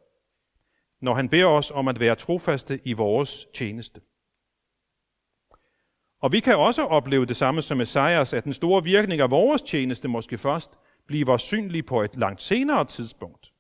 når 1.01 1.15
han 1.15 1.29
beder 1.29 1.47
os 1.47 1.71
om 1.71 1.89
at 1.89 2.01
være 2.01 2.15
trofaste 2.15 2.81
i 2.85 2.93
vores 2.93 3.47
tjeneste. 3.55 4.01
Og 6.21 6.33
vi 6.33 6.41
kan 6.41 6.57
også 6.57 6.83
opleve 6.83 7.27
det 7.27 7.37
samme 7.37 7.63
som 7.63 7.81
Esajas, 7.81 8.33
at 8.33 8.45
den 8.45 8.53
store 8.53 8.85
virkning 8.85 9.21
af 9.21 9.31
vores 9.31 9.63
tjeneste 9.63 10.09
måske 10.09 10.39
først 10.39 10.79
bliver 11.07 11.37
synlig 11.37 11.87
på 11.87 12.03
et 12.03 12.17
langt 12.17 12.43
senere 12.43 12.85
tidspunkt. 12.85 13.53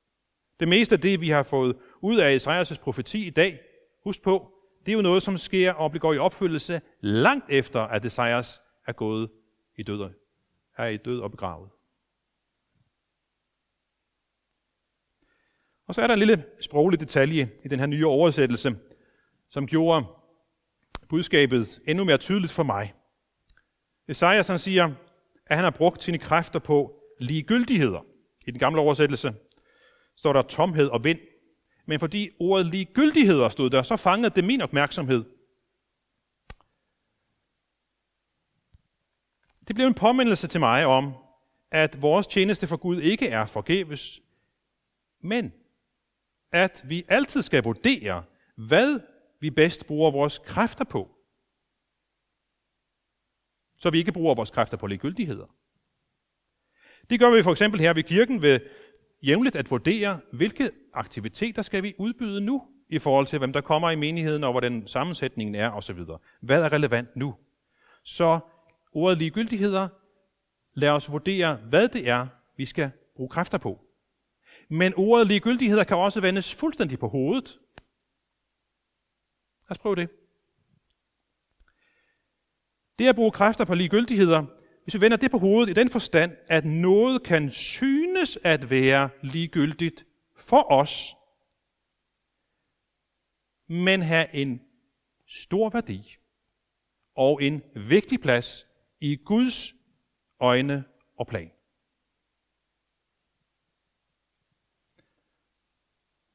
Det 0.61 0.69
meste 0.69 0.95
af 0.95 1.01
det, 1.01 1.21
vi 1.21 1.29
har 1.29 1.43
fået 1.43 1.77
ud 2.07 2.17
af 2.17 2.37
Esajas' 2.37 2.81
profeti 2.81 3.27
i 3.27 3.31
dag, 3.31 3.61
husk 4.05 4.23
på, 4.23 4.53
det 4.87 4.93
er 4.93 4.97
jo 4.97 5.03
noget, 5.03 5.23
som 5.23 5.37
sker 5.37 5.73
og 5.73 5.93
går 5.93 6.13
i 6.13 6.19
opfyldelse 6.19 6.81
langt 7.01 7.45
efter, 7.51 7.81
at 7.81 8.05
Esajas 8.05 8.63
er 8.87 8.93
gået 8.93 9.31
i 9.77 9.83
død, 9.83 10.11
er 10.77 10.87
i 10.87 10.97
død 10.97 11.21
og 11.21 11.31
begravet. 11.31 11.71
Og 15.87 15.95
så 15.95 16.03
er 16.03 16.07
der 16.07 16.15
en 16.15 16.19
lille 16.19 16.45
sproglig 16.61 17.01
detalje 17.01 17.51
i 17.65 17.69
den 17.69 17.79
her 17.79 17.87
nye 17.87 18.07
oversættelse, 18.07 18.77
som 19.51 19.67
gjorde 19.67 20.07
budskabet 21.09 21.81
endnu 21.89 22.05
mere 22.05 22.19
tydeligt 22.19 22.53
for 22.53 22.63
mig. 22.63 22.95
Esajas 24.09 24.49
han 24.49 24.59
siger, 24.59 24.85
at 25.47 25.57
han 25.57 25.65
har 25.65 25.71
brugt 25.71 26.03
sine 26.03 26.19
kræfter 26.19 26.59
på 26.59 27.03
ligegyldigheder. 27.21 28.01
I 28.47 28.51
den 28.51 28.59
gamle 28.59 28.81
oversættelse 28.81 29.35
står 30.17 30.33
der 30.33 30.43
tomhed 30.43 30.89
og 30.89 31.05
vind. 31.05 31.19
Men 31.87 32.01
fordi 32.01 32.31
ordet 32.41 32.67
ligegyldigheder 32.67 33.49
stod 33.49 33.71
der, 33.71 33.83
så 33.83 33.97
fangede 33.97 34.35
det 34.35 34.45
min 34.45 34.61
opmærksomhed. 34.61 35.25
Det 39.69 39.77
blev 39.77 39.87
en 39.87 39.95
påmindelse 39.95 40.47
til 40.47 40.61
mig 40.61 40.87
om, 40.87 41.15
at 41.71 42.03
vores 42.03 42.27
tjeneste 42.27 42.67
for 42.67 42.77
Gud 42.77 43.01
ikke 43.01 43.29
er 43.29 43.47
forgæves, 43.47 44.21
men 45.23 45.53
at 46.53 46.85
vi 46.89 47.05
altid 47.09 47.43
skal 47.43 47.65
vurdere, 47.65 48.25
hvad 48.57 49.01
vi 49.41 49.51
bedst 49.51 49.87
bruger 49.87 50.11
vores 50.11 50.39
kræfter 50.39 50.85
på. 50.85 51.11
Så 53.79 53.91
vi 53.91 53.99
ikke 53.99 54.13
bruger 54.13 54.35
vores 54.35 54.51
kræfter 54.51 54.77
på 54.77 54.87
ligegyldigheder. 54.87 55.47
Det 57.11 57.21
gør 57.21 57.31
vi 57.37 57.43
for 57.43 57.53
eksempel 57.53 57.81
her 57.81 57.95
ved 57.95 58.03
kirken 58.03 58.43
ved 58.43 58.61
jævnligt 59.23 59.57
at 59.57 59.71
vurdere, 59.71 60.21
hvilke 60.33 60.71
aktiviteter 60.95 61.63
skal 61.63 61.83
vi 61.83 61.95
udbyde 61.99 62.41
nu 62.41 62.63
i 62.89 62.99
forhold 62.99 63.27
til, 63.27 63.39
hvem 63.39 63.53
der 63.53 63.61
kommer 63.61 63.91
i 63.91 63.97
menigheden 63.97 64.45
og 64.45 64.51
hvordan 64.51 64.87
sammensætningen 64.87 65.55
er 65.55 65.71
osv. 65.71 65.99
Hvad 66.41 66.63
er 66.63 66.73
relevant 66.73 67.17
nu? 67.17 67.35
Så 68.05 68.39
ordet 68.93 69.19
ligegyldigheder, 69.19 69.89
lad 70.75 70.91
os 70.91 71.11
vurdere, 71.11 71.57
hvad 71.57 71.89
det 71.89 72.09
er, 72.09 72.27
vi 72.57 72.67
skal 72.67 72.91
bruge 73.17 73.29
kræfter 73.29 73.59
på. 73.59 73.81
Men 74.71 74.95
ordet 74.97 75.27
ligegyldigheder 75.27 75.85
kan 75.85 75.97
også 75.97 76.21
vendes 76.21 76.55
fuldstændig 76.55 76.99
på 76.99 77.09
hovedet. 77.09 77.59
Lad 79.69 79.71
os 79.71 79.79
prøve 79.79 79.97
det. 79.97 80.09
Det 82.99 83.09
at 83.09 83.15
bruge 83.15 83.31
kræfter 83.31 83.65
på 83.65 83.75
ligegyldigheder, 83.75 84.47
hvis 84.87 84.95
vi 84.95 85.01
vender 85.01 85.17
det 85.17 85.31
på 85.31 85.39
hovedet 85.39 85.71
i 85.71 85.81
den 85.81 85.91
forstand, 85.91 86.37
at 86.49 86.65
noget 86.65 87.23
kan 87.23 87.51
synes 87.51 88.39
at 88.45 88.71
være 88.71 89.11
ligegyldigt 89.23 90.07
for 90.37 90.73
os, 90.73 91.15
men 93.69 94.03
have 94.03 94.35
en 94.35 94.61
stor 95.27 95.71
værdi 95.71 96.17
og 97.15 97.43
en 97.43 97.63
vigtig 97.75 98.21
plads 98.21 98.67
i 99.01 99.17
Guds 99.17 99.75
øjne 100.41 100.85
og 101.19 101.27
plan. 101.27 101.51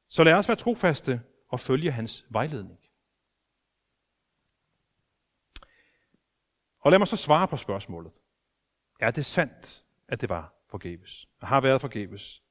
Så 0.08 0.24
lad 0.24 0.34
os 0.34 0.48
være 0.48 0.56
trofaste 0.56 1.22
og 1.48 1.60
følge 1.60 1.90
hans 1.90 2.26
vejledning. 2.30 2.78
Og 6.78 6.90
lad 6.90 6.98
mig 6.98 7.08
så 7.08 7.16
svare 7.16 7.48
på 7.48 7.56
spørgsmålet. 7.56 8.22
Er 9.02 9.10
det 9.10 9.26
sandt, 9.26 9.84
at 10.08 10.20
det 10.20 10.28
var 10.28 10.54
forgæves? 10.70 11.28
Og 11.40 11.48
har 11.48 11.60
været 11.60 11.80
forgæves? 11.80 12.42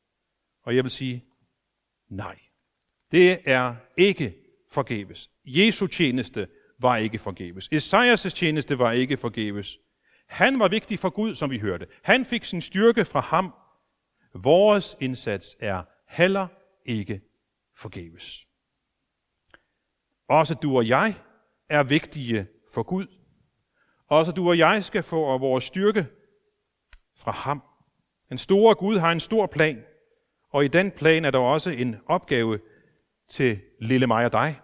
Og 0.64 0.76
jeg 0.76 0.84
vil 0.84 0.92
sige, 0.92 1.26
nej. 2.10 2.40
Det 3.12 3.40
er 3.46 3.76
ikke 3.98 4.36
forgæves. 4.72 5.30
Jesu 5.46 5.88
tjeneste 5.88 6.48
var 6.80 6.98
ikke 6.98 7.20
forgæves. 7.20 7.70
Esajas' 7.74 8.30
tjeneste 8.30 8.80
var 8.80 8.92
ikke 8.92 9.18
forgæves. 9.18 9.78
Han 10.28 10.60
var 10.60 10.68
vigtig 10.68 11.00
for 11.00 11.10
Gud, 11.10 11.36
som 11.36 11.50
vi 11.50 11.60
hørte. 11.60 11.88
Han 12.04 12.26
fik 12.26 12.44
sin 12.44 12.62
styrke 12.62 13.06
fra 13.06 13.20
ham. 13.20 13.54
Vores 14.34 14.98
indsats 15.00 15.56
er 15.60 15.84
heller 16.08 16.48
ikke 16.86 17.22
forgæves. 17.78 18.48
Også 20.28 20.54
du 20.54 20.78
og 20.78 20.88
jeg 20.88 21.16
er 21.70 21.84
vigtige 21.84 22.48
for 22.74 22.84
Gud. 22.84 23.08
Også 24.08 24.32
du 24.32 24.50
og 24.50 24.58
jeg 24.58 24.86
skal 24.86 25.04
få 25.04 25.38
vores 25.38 25.64
styrke 25.64 26.08
fra 27.22 27.32
ham. 27.32 27.64
Den 28.30 28.38
store 28.38 28.76
Gud 28.76 28.98
har 28.98 29.12
en 29.12 29.20
stor 29.20 29.46
plan, 29.46 29.84
og 30.52 30.66
i 30.66 30.68
den 30.68 30.92
plan 30.92 31.26
er 31.26 31.32
der 31.32 31.40
også 31.40 31.70
en 31.72 31.96
opgave 32.08 32.60
til 33.30 33.60
lille 33.82 34.08
mig 34.08 34.26
og 34.26 34.32
dig. 34.32 34.60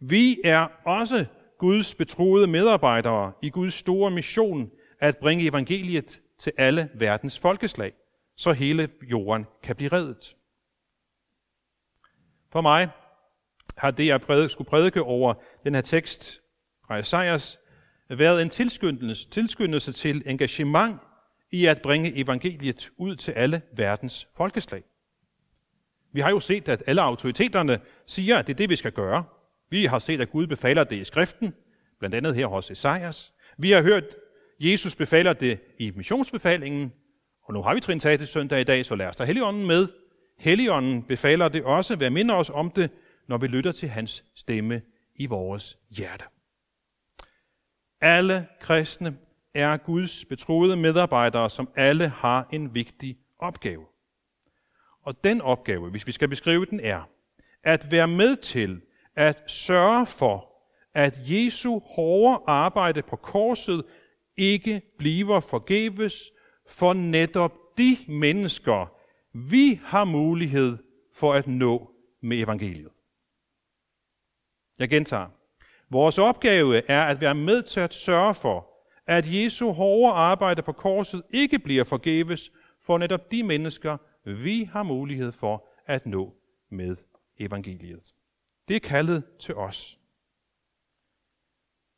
Vi 0.00 0.40
er 0.44 0.68
også 0.84 1.26
Guds 1.58 1.94
betroede 1.94 2.46
medarbejdere 2.46 3.32
i 3.42 3.50
Guds 3.50 3.74
store 3.74 4.10
mission 4.10 4.70
at 5.00 5.16
bringe 5.16 5.48
evangeliet 5.48 6.20
til 6.38 6.52
alle 6.56 6.90
verdens 6.94 7.38
folkeslag, 7.38 7.92
så 8.36 8.52
hele 8.52 8.88
jorden 9.02 9.46
kan 9.62 9.76
blive 9.76 9.92
reddet. 9.92 10.36
For 12.52 12.60
mig 12.60 12.88
har 13.76 13.90
det, 13.90 14.06
jeg 14.06 14.20
prædike, 14.20 14.48
skulle 14.48 14.70
prædike 14.70 15.02
over 15.02 15.34
den 15.64 15.74
her 15.74 15.82
tekst 15.82 16.40
fra 16.86 16.98
Esajas, 16.98 17.58
været 18.08 18.42
en 18.42 18.50
tilskyndelse, 18.50 19.28
tilskyndelse 19.30 19.92
til 19.92 20.22
engagement 20.26 21.00
i 21.50 21.66
at 21.66 21.82
bringe 21.82 22.16
evangeliet 22.16 22.90
ud 22.96 23.16
til 23.16 23.32
alle 23.32 23.62
verdens 23.76 24.28
folkeslag. 24.36 24.82
Vi 26.12 26.20
har 26.20 26.30
jo 26.30 26.40
set, 26.40 26.68
at 26.68 26.82
alle 26.86 27.02
autoriteterne 27.02 27.80
siger, 28.06 28.38
at 28.38 28.46
det 28.46 28.52
er 28.52 28.56
det, 28.56 28.70
vi 28.70 28.76
skal 28.76 28.92
gøre. 28.92 29.24
Vi 29.70 29.84
har 29.84 29.98
set, 29.98 30.20
at 30.20 30.30
Gud 30.30 30.46
befaler 30.46 30.84
det 30.84 30.96
i 30.96 31.04
skriften, 31.04 31.54
blandt 31.98 32.16
andet 32.16 32.34
her 32.34 32.46
hos 32.46 32.70
Esajas. 32.70 33.32
Vi 33.58 33.70
har 33.70 33.82
hørt, 33.82 34.04
Jesus 34.60 34.96
befaler 34.96 35.32
det 35.32 35.60
i 35.78 35.92
missionsbefalingen, 35.96 36.92
og 37.44 37.54
nu 37.54 37.62
har 37.62 37.74
vi 37.74 37.80
Trinitatis 37.80 38.28
søndag 38.28 38.60
i 38.60 38.64
dag, 38.64 38.86
så 38.86 38.94
lad 38.94 39.06
os 39.06 39.16
tage 39.16 39.26
Helligånden 39.26 39.66
med. 39.66 39.88
Helligånden 40.38 41.02
befaler 41.02 41.48
det 41.48 41.64
også, 41.64 41.96
vær 41.96 42.08
minder 42.08 42.34
os 42.34 42.50
om 42.50 42.70
det, 42.70 42.90
når 43.28 43.38
vi 43.38 43.46
lytter 43.46 43.72
til 43.72 43.88
hans 43.88 44.24
stemme 44.36 44.82
i 45.16 45.26
vores 45.26 45.78
hjerte. 45.90 46.24
Alle 48.00 48.46
kristne 48.60 49.16
er 49.56 49.76
Guds 49.76 50.24
betroede 50.24 50.76
medarbejdere, 50.76 51.50
som 51.50 51.68
alle 51.76 52.08
har 52.08 52.48
en 52.52 52.74
vigtig 52.74 53.18
opgave. 53.38 53.86
Og 55.02 55.24
den 55.24 55.40
opgave, 55.40 55.90
hvis 55.90 56.06
vi 56.06 56.12
skal 56.12 56.28
beskrive 56.28 56.66
den, 56.66 56.80
er 56.80 57.08
at 57.64 57.90
være 57.90 58.08
med 58.08 58.36
til 58.36 58.80
at 59.16 59.50
sørge 59.50 60.06
for, 60.06 60.52
at 60.94 61.18
Jesu 61.24 61.78
hårde 61.78 62.42
arbejde 62.46 63.02
på 63.02 63.16
korset 63.16 63.84
ikke 64.36 64.82
bliver 64.98 65.40
forgæves 65.40 66.30
for 66.68 66.92
netop 66.92 67.52
de 67.78 67.96
mennesker, 68.08 68.92
vi 69.32 69.80
har 69.84 70.04
mulighed 70.04 70.78
for 71.14 71.32
at 71.32 71.46
nå 71.46 71.90
med 72.22 72.38
evangeliet. 72.38 72.92
Jeg 74.78 74.88
gentager. 74.88 75.26
Vores 75.90 76.18
opgave 76.18 76.90
er 76.90 77.04
at 77.04 77.20
være 77.20 77.34
med 77.34 77.62
til 77.62 77.80
at 77.80 77.94
sørge 77.94 78.34
for, 78.34 78.75
at 79.06 79.34
Jesu 79.34 79.72
hårde 79.72 80.12
arbejde 80.12 80.62
på 80.62 80.72
korset 80.72 81.22
ikke 81.30 81.58
bliver 81.58 81.84
forgæves 81.84 82.50
for 82.80 82.98
netop 82.98 83.32
de 83.32 83.42
mennesker, 83.42 83.96
vi 84.24 84.64
har 84.64 84.82
mulighed 84.82 85.32
for 85.32 85.68
at 85.86 86.06
nå 86.06 86.34
med 86.70 86.96
evangeliet. 87.38 88.14
Det 88.68 88.76
er 88.76 88.80
kaldet 88.80 89.24
til 89.40 89.54
os. 89.54 89.98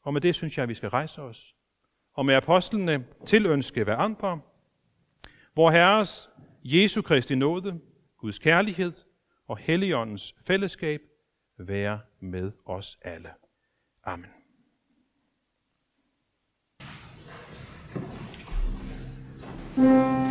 Og 0.03 0.13
med 0.13 0.21
det 0.21 0.35
synes 0.35 0.59
jeg, 0.59 0.63
at 0.63 0.69
vi 0.69 0.75
skal 0.75 0.89
rejse 0.89 1.23
os. 1.23 1.55
Og 2.15 2.27
med 2.27 2.35
apostlene 2.35 3.07
tilønske 3.27 3.85
hver 3.85 3.97
andre, 3.97 4.41
hvor 5.55 5.71
Herres 5.71 6.31
Jesu 6.65 7.03
Kristi 7.03 7.35
nåde, 7.35 7.81
Guds 8.19 8.39
kærlighed 8.39 8.93
og 9.47 9.59
Helligåndens 9.59 10.35
fællesskab 10.47 11.01
være 11.59 12.01
med 12.21 12.53
os 12.67 12.97
alle. 13.03 13.31
Amen. 14.05 14.38
Música 19.79 20.28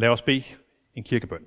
Lad 0.00 0.08
os 0.08 0.22
bede 0.22 0.44
en 0.94 1.04
kirkebøn. 1.04 1.44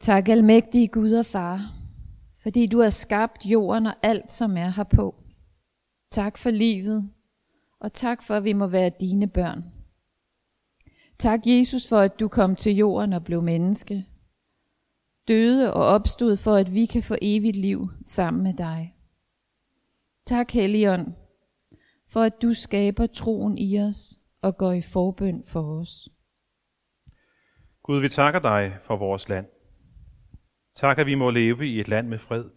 Tak 0.00 0.28
almægtige 0.28 0.88
Gud 0.88 1.12
og 1.12 1.26
Far, 1.26 1.74
fordi 2.42 2.66
du 2.66 2.80
har 2.80 2.90
skabt 2.90 3.46
jorden 3.46 3.86
og 3.86 3.94
alt, 4.02 4.32
som 4.32 4.56
er 4.56 4.68
herpå. 4.68 5.14
Tak 6.10 6.38
for 6.38 6.50
livet, 6.50 7.10
og 7.80 7.92
tak 7.92 8.22
for, 8.22 8.34
at 8.34 8.44
vi 8.44 8.52
må 8.52 8.66
være 8.66 8.90
dine 9.00 9.28
børn. 9.28 9.64
Tak, 11.18 11.40
Jesus, 11.46 11.88
for 11.88 11.98
at 11.98 12.20
du 12.20 12.28
kom 12.28 12.56
til 12.56 12.76
jorden 12.76 13.12
og 13.12 13.24
blev 13.24 13.42
menneske. 13.42 14.06
Døde 15.28 15.74
og 15.74 15.84
opstod 15.84 16.36
for, 16.36 16.54
at 16.54 16.74
vi 16.74 16.86
kan 16.86 17.02
få 17.02 17.16
evigt 17.22 17.56
liv 17.56 17.88
sammen 18.04 18.42
med 18.42 18.54
dig. 18.54 18.96
Tak, 20.26 20.50
Helligånd, 20.50 21.06
for 22.12 22.20
at 22.20 22.42
du 22.42 22.54
skaber 22.54 23.06
troen 23.06 23.58
i 23.58 23.78
os 23.78 24.20
og 24.42 24.56
går 24.56 24.72
i 24.72 24.80
forbøn 24.92 25.44
for 25.44 25.80
os. 25.80 26.08
Gud, 27.82 28.00
vi 28.00 28.08
takker 28.08 28.40
dig 28.40 28.76
for 28.80 28.96
vores 28.96 29.28
land. 29.28 29.46
Tak, 30.74 30.98
at 30.98 31.06
vi 31.06 31.14
må 31.14 31.30
leve 31.30 31.66
i 31.66 31.80
et 31.80 31.88
land 31.88 32.08
med 32.08 32.18
fred. 32.18 32.50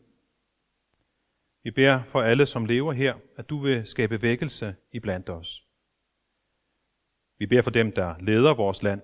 Vi 1.64 1.72
beder 1.72 2.04
for 2.04 2.22
alle, 2.22 2.46
som 2.46 2.66
lever 2.66 2.94
her, 2.94 3.16
at 3.38 3.50
du 3.50 3.60
vil 3.60 3.88
skabe 3.88 4.22
vækkelse 4.22 4.76
i 4.92 5.00
blandt 5.00 5.30
os. 5.30 5.66
Vi 7.38 7.46
beder 7.46 7.62
for 7.62 7.72
dem, 7.72 7.92
der 7.92 8.16
leder 8.20 8.54
vores 8.54 8.84
land, 8.84 9.02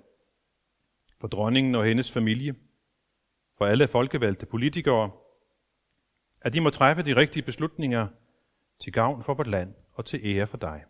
for 1.19 1.27
dronningen 1.27 1.75
og 1.75 1.85
hendes 1.85 2.11
familie, 2.11 2.55
for 3.57 3.65
alle 3.65 3.87
folkevalgte 3.87 4.45
politikere, 4.45 5.11
at 6.41 6.53
de 6.53 6.61
må 6.61 6.69
træffe 6.69 7.03
de 7.03 7.15
rigtige 7.15 7.43
beslutninger 7.43 8.07
til 8.79 8.93
gavn 8.93 9.23
for 9.23 9.33
vort 9.33 9.47
land 9.47 9.73
og 10.01 10.05
til 10.05 10.19
ære 10.23 10.47
for 10.47 10.57
dig. 10.57 10.83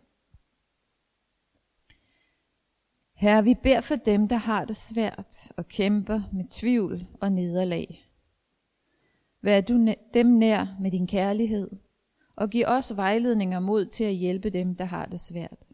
Herre, 3.14 3.44
vi 3.44 3.54
beder 3.62 3.80
for 3.80 3.96
dem, 3.96 4.28
der 4.28 4.36
har 4.36 4.64
det 4.64 4.76
svært 4.76 5.52
og 5.56 5.68
kæmper 5.68 6.22
med 6.32 6.44
tvivl 6.50 7.06
og 7.20 7.32
nederlag. 7.32 8.08
Vær 9.42 9.60
du 9.60 9.94
dem 10.14 10.26
nær 10.26 10.76
med 10.80 10.90
din 10.90 11.06
kærlighed, 11.06 11.70
og 12.36 12.50
giv 12.50 12.64
os 12.66 12.96
vejledninger 12.96 13.60
mod 13.60 13.86
til 13.86 14.04
at 14.04 14.14
hjælpe 14.14 14.50
dem, 14.50 14.76
der 14.76 14.84
har 14.84 15.06
det 15.06 15.20
svært. 15.20 15.66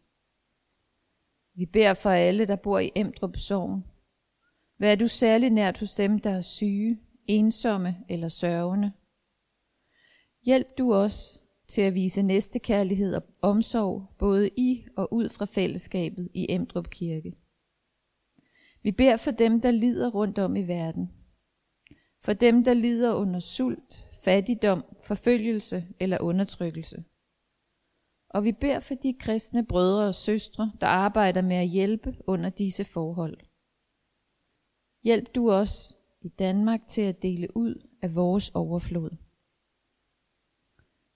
Vi 1.55 1.67
beder 1.67 1.95
for 1.95 2.11
alle, 2.11 2.47
der 2.47 2.57
bor 2.57 2.79
i 2.79 2.91
Emdrup 2.95 3.37
Sogn. 3.37 3.85
Vær 4.79 4.95
du 4.95 5.09
særlig 5.09 5.51
nært 5.51 5.81
hos 5.81 5.95
dem, 5.95 6.19
der 6.19 6.31
er 6.31 6.41
syge, 6.41 7.01
ensomme 7.27 7.97
eller 8.09 8.29
sørgende. 8.29 8.93
Hjælp 10.43 10.79
du 10.79 10.95
os 10.95 11.38
til 11.69 11.83
at 11.83 11.95
vise 11.95 12.23
næstekærlighed 12.23 13.15
og 13.15 13.23
omsorg, 13.43 14.07
både 14.19 14.51
i 14.57 14.87
og 14.97 15.13
ud 15.13 15.29
fra 15.29 15.45
fællesskabet 15.45 16.29
i 16.35 16.47
Emdrup 16.49 16.91
Kirke. 16.91 17.33
Vi 18.83 18.93
beder 18.93 19.17
for 19.17 19.31
dem, 19.31 19.61
der 19.61 19.71
lider 19.71 20.11
rundt 20.11 20.39
om 20.39 20.57
i 20.57 20.63
verden. 20.63 21.11
For 22.21 22.33
dem, 22.33 22.65
der 22.65 22.75
lider 22.75 23.15
under 23.15 23.41
sult, 23.41 24.07
fattigdom, 24.25 24.85
forfølgelse 25.03 25.87
eller 26.01 26.19
undertrykkelse. 26.21 27.05
Og 28.31 28.45
vi 28.45 28.53
beder 28.53 28.81
for 28.81 28.95
de 28.95 29.15
kristne 29.21 29.67
brødre 29.67 30.07
og 30.07 30.15
søstre, 30.15 30.73
der 30.81 30.87
arbejder 30.87 31.43
med 31.43 31.57
at 31.57 31.69
hjælpe 31.69 32.17
under 32.27 32.51
disse 32.51 32.85
forhold. 32.85 33.39
Hjælp 35.05 35.35
du 35.35 35.51
os 35.51 35.99
i 36.23 36.29
Danmark 36.29 36.87
til 36.87 37.03
at 37.03 37.23
dele 37.23 37.57
ud 37.57 37.89
af 38.03 38.15
vores 38.15 38.51
overflod. 38.51 39.28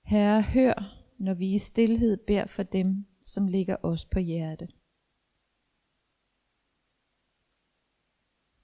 Herre, 0.02 0.42
hør, 0.42 0.74
når 1.18 1.34
vi 1.34 1.54
i 1.54 1.58
stillhed 1.58 2.16
beder 2.26 2.46
for 2.46 2.62
dem, 2.62 3.06
som 3.24 3.46
ligger 3.46 3.76
os 3.82 4.04
på 4.04 4.18
hjerte. 4.18 4.68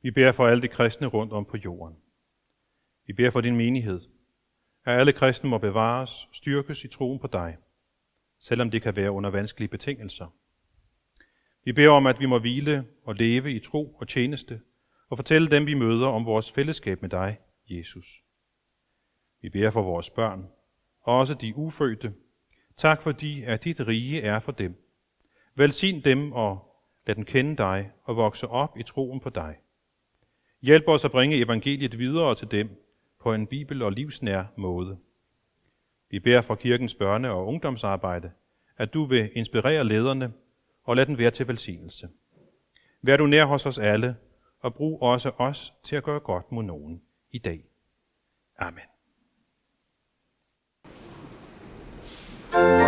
Vi 0.02 0.10
beder 0.10 0.32
for 0.32 0.46
alle 0.46 0.62
de 0.62 0.68
kristne 0.68 1.06
rundt 1.06 1.32
om 1.32 1.44
på 1.44 1.56
jorden. 1.56 1.96
Vi 3.06 3.12
beder 3.12 3.30
for 3.30 3.40
din 3.40 3.56
menighed, 3.56 4.00
at 4.84 5.00
alle 5.00 5.12
kristne 5.12 5.50
må 5.50 5.58
bevares 5.58 6.28
styrkes 6.32 6.84
i 6.84 6.88
troen 6.88 7.18
på 7.18 7.26
dig, 7.26 7.56
selvom 8.38 8.70
det 8.70 8.82
kan 8.82 8.96
være 8.96 9.10
under 9.10 9.30
vanskelige 9.30 9.68
betingelser. 9.68 10.26
Vi 11.64 11.72
beder 11.72 11.90
om, 11.90 12.06
at 12.06 12.20
vi 12.20 12.26
må 12.26 12.38
hvile 12.38 12.86
og 13.04 13.14
leve 13.14 13.52
i 13.52 13.60
tro 13.60 13.94
og 13.94 14.08
tjeneste, 14.08 14.60
og 15.08 15.18
fortælle 15.18 15.50
dem, 15.50 15.66
vi 15.66 15.74
møder, 15.74 16.06
om 16.06 16.24
vores 16.24 16.52
fællesskab 16.52 17.02
med 17.02 17.10
dig, 17.10 17.38
Jesus. 17.70 18.24
Vi 19.40 19.48
beder 19.48 19.70
for 19.70 19.82
vores 19.82 20.10
børn, 20.10 20.48
også 21.08 21.34
de 21.34 21.56
ufødte. 21.56 22.14
Tak 22.76 23.02
fordi, 23.02 23.42
at 23.42 23.64
dit 23.64 23.80
rige 23.80 24.22
er 24.22 24.38
for 24.38 24.52
dem. 24.52 24.74
Velsign 25.54 26.00
dem 26.00 26.32
og 26.32 26.82
lad 27.06 27.14
dem 27.14 27.24
kende 27.24 27.56
dig 27.56 27.90
og 28.04 28.16
vokse 28.16 28.48
op 28.48 28.78
i 28.78 28.82
troen 28.82 29.20
på 29.20 29.30
dig. 29.30 29.56
Hjælp 30.62 30.88
os 30.88 31.04
at 31.04 31.10
bringe 31.10 31.36
evangeliet 31.36 31.98
videre 31.98 32.34
til 32.34 32.50
dem 32.50 32.68
på 33.20 33.34
en 33.34 33.46
bibel- 33.46 33.82
og 33.82 33.92
livsnær 33.92 34.44
måde. 34.56 34.98
Vi 36.10 36.18
beder 36.18 36.42
for 36.42 36.54
kirkens 36.54 36.94
børne- 36.94 37.28
og 37.28 37.46
ungdomsarbejde, 37.46 38.30
at 38.76 38.94
du 38.94 39.04
vil 39.04 39.30
inspirere 39.34 39.84
lederne 39.84 40.32
og 40.84 40.96
lad 40.96 41.06
den 41.06 41.18
være 41.18 41.30
til 41.30 41.48
velsignelse. 41.48 42.08
Vær 43.02 43.16
du 43.16 43.26
nær 43.26 43.44
hos 43.44 43.66
os 43.66 43.78
alle, 43.78 44.16
og 44.60 44.74
brug 44.74 45.02
også 45.02 45.30
os 45.38 45.72
til 45.82 45.96
at 45.96 46.02
gøre 46.02 46.20
godt 46.20 46.52
mod 46.52 46.62
nogen 46.62 47.02
i 47.30 47.38
dag. 47.38 47.64
Amen. 48.58 48.97
Vi 52.52 52.87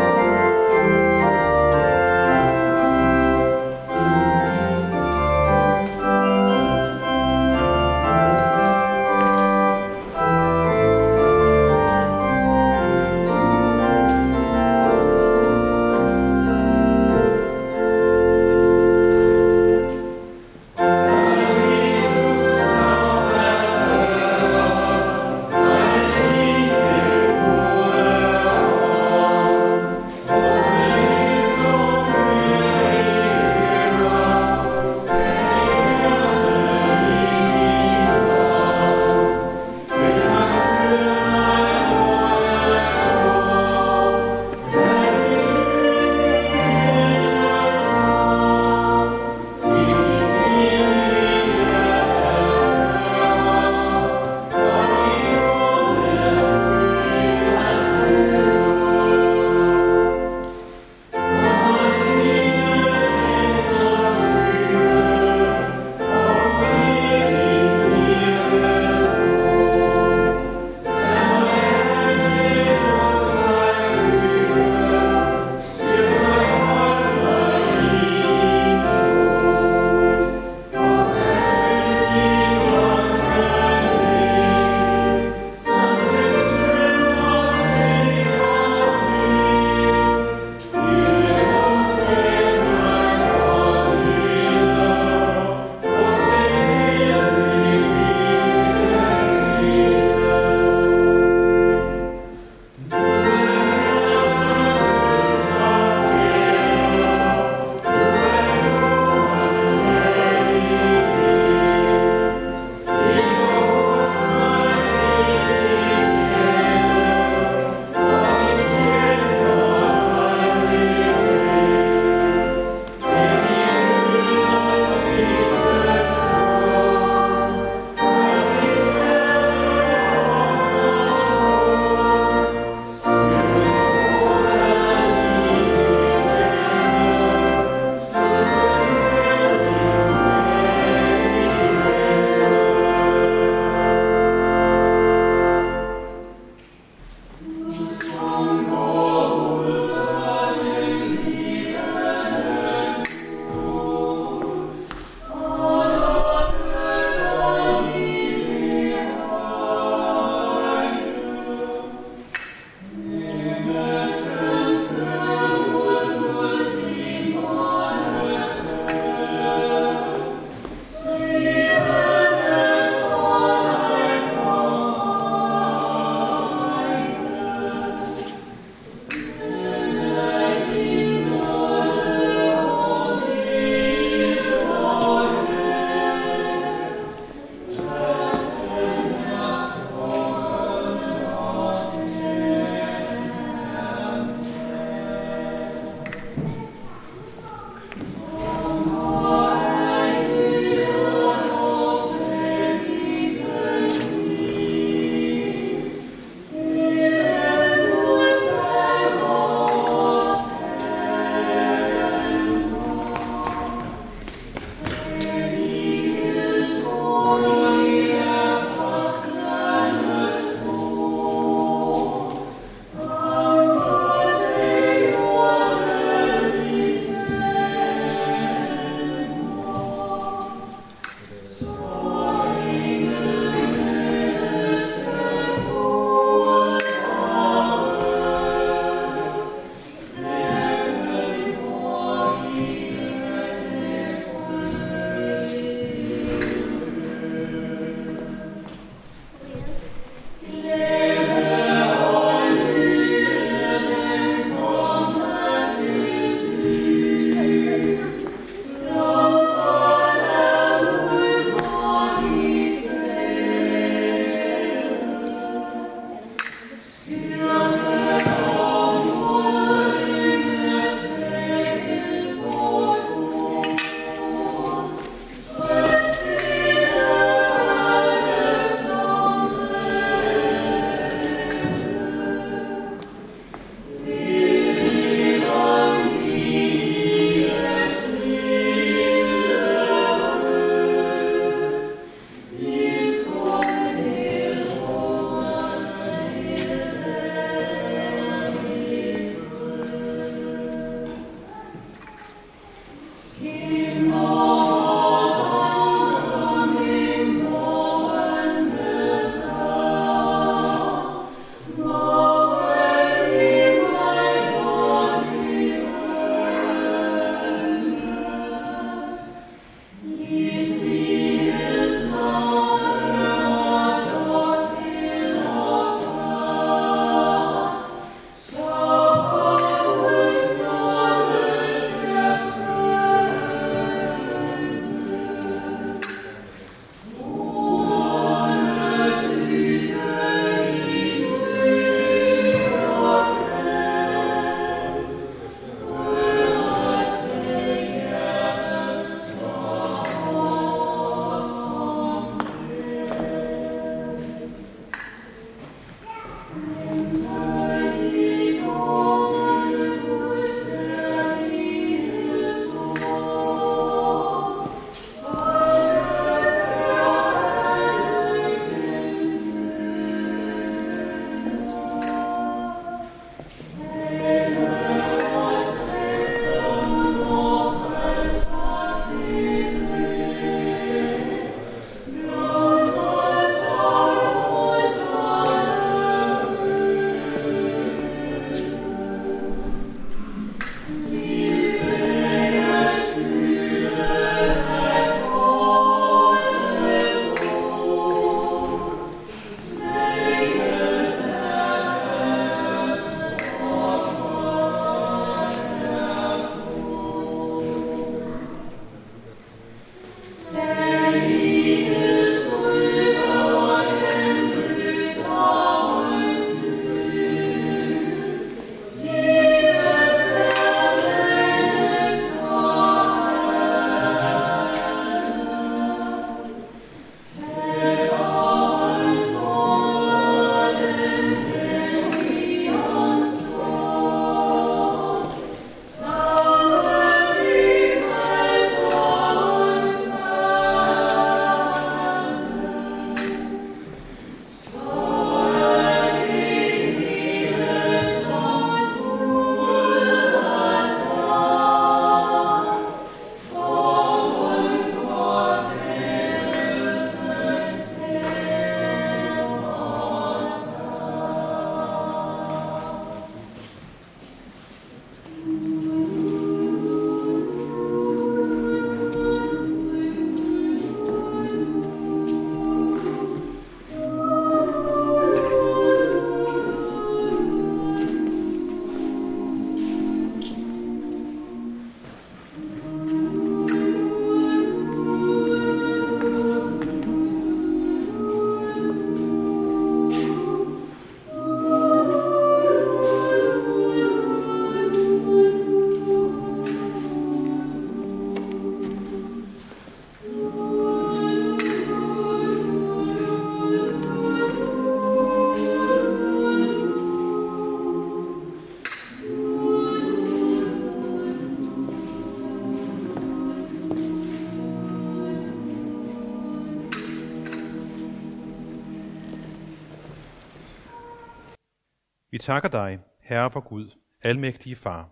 takker 522.41 522.69
dig, 522.69 522.99
Herre 523.23 523.51
for 523.51 523.61
Gud, 523.61 523.91
almægtige 524.23 524.77
Far, 524.77 525.11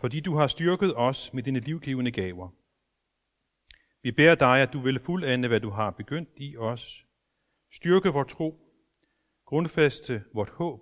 fordi 0.00 0.20
du 0.20 0.36
har 0.36 0.46
styrket 0.46 0.96
os 0.96 1.32
med 1.34 1.42
dine 1.42 1.60
livgivende 1.60 2.10
gaver. 2.10 2.48
Vi 4.02 4.12
beder 4.12 4.34
dig, 4.34 4.62
at 4.62 4.72
du 4.72 4.80
vil 4.80 5.00
fuldende, 5.00 5.48
hvad 5.48 5.60
du 5.60 5.70
har 5.70 5.90
begyndt 5.90 6.30
i 6.36 6.56
os, 6.56 7.06
styrke 7.70 8.08
vor 8.08 8.24
tro, 8.24 8.60
grundfæste 9.44 10.24
vort 10.34 10.48
håb 10.48 10.80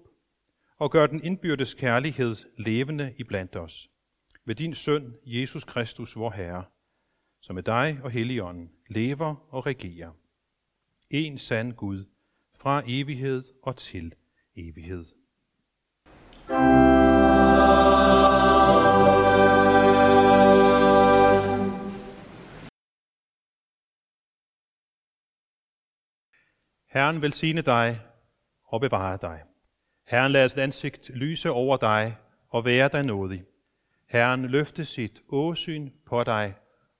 og 0.78 0.90
gør 0.90 1.06
den 1.06 1.24
indbyrdes 1.24 1.74
kærlighed 1.74 2.36
levende 2.58 3.14
iblandt 3.18 3.56
os. 3.56 3.90
Ved 4.44 4.54
din 4.54 4.74
søn, 4.74 5.14
Jesus 5.24 5.64
Kristus, 5.64 6.16
vor 6.16 6.30
Herre, 6.30 6.64
som 7.40 7.54
med 7.54 7.62
dig 7.62 8.00
og 8.02 8.10
Helligånden 8.10 8.70
lever 8.88 9.46
og 9.50 9.66
regerer. 9.66 10.12
En 11.10 11.38
sand 11.38 11.72
Gud, 11.72 12.04
fra 12.54 12.82
evighed 12.86 13.44
og 13.62 13.76
til 13.76 14.14
evighed. 14.54 15.04
Herren 26.96 27.22
velsigne 27.22 27.60
dig 27.60 28.00
og 28.64 28.80
bevare 28.80 29.18
dig. 29.22 29.42
Herren 30.06 30.32
lader 30.32 30.48
sit 30.48 30.58
ansigt 30.58 31.10
lyse 31.14 31.50
over 31.50 31.76
dig 31.76 32.16
og 32.48 32.64
være 32.64 32.88
dig 32.88 33.02
nådig. 33.02 33.44
Herren 34.08 34.46
løfte 34.46 34.84
sit 34.84 35.22
åsyn 35.28 35.90
på 36.06 36.24
dig 36.24 36.54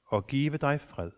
og 0.07 0.27
give 0.27 0.57
dig 0.57 0.81
fred. 0.81 1.11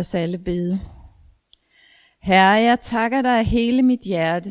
Os 0.00 0.14
alle 0.14 0.38
bede. 0.38 0.78
Herre, 2.22 2.62
jeg 2.62 2.80
takker 2.80 3.22
dig 3.22 3.38
af 3.38 3.46
hele 3.46 3.82
mit 3.82 4.00
hjerte 4.00 4.50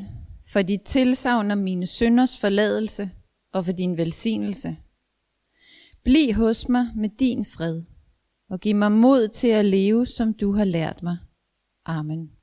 for 0.51 0.61
dit 0.61 0.81
tilsavn 0.81 1.51
om 1.51 1.57
mine 1.57 1.87
synders 1.87 2.39
forladelse 2.39 3.11
og 3.53 3.65
for 3.65 3.71
din 3.71 3.97
velsignelse. 3.97 4.77
Bliv 6.03 6.33
hos 6.33 6.69
mig 6.69 6.87
med 6.95 7.09
din 7.19 7.45
fred 7.45 7.83
og 8.49 8.59
giv 8.59 8.75
mig 8.75 8.91
mod 8.91 9.27
til 9.27 9.47
at 9.47 9.65
leve, 9.65 10.05
som 10.05 10.33
du 10.33 10.53
har 10.53 10.65
lært 10.65 11.03
mig. 11.03 11.17
Amen. 11.85 12.38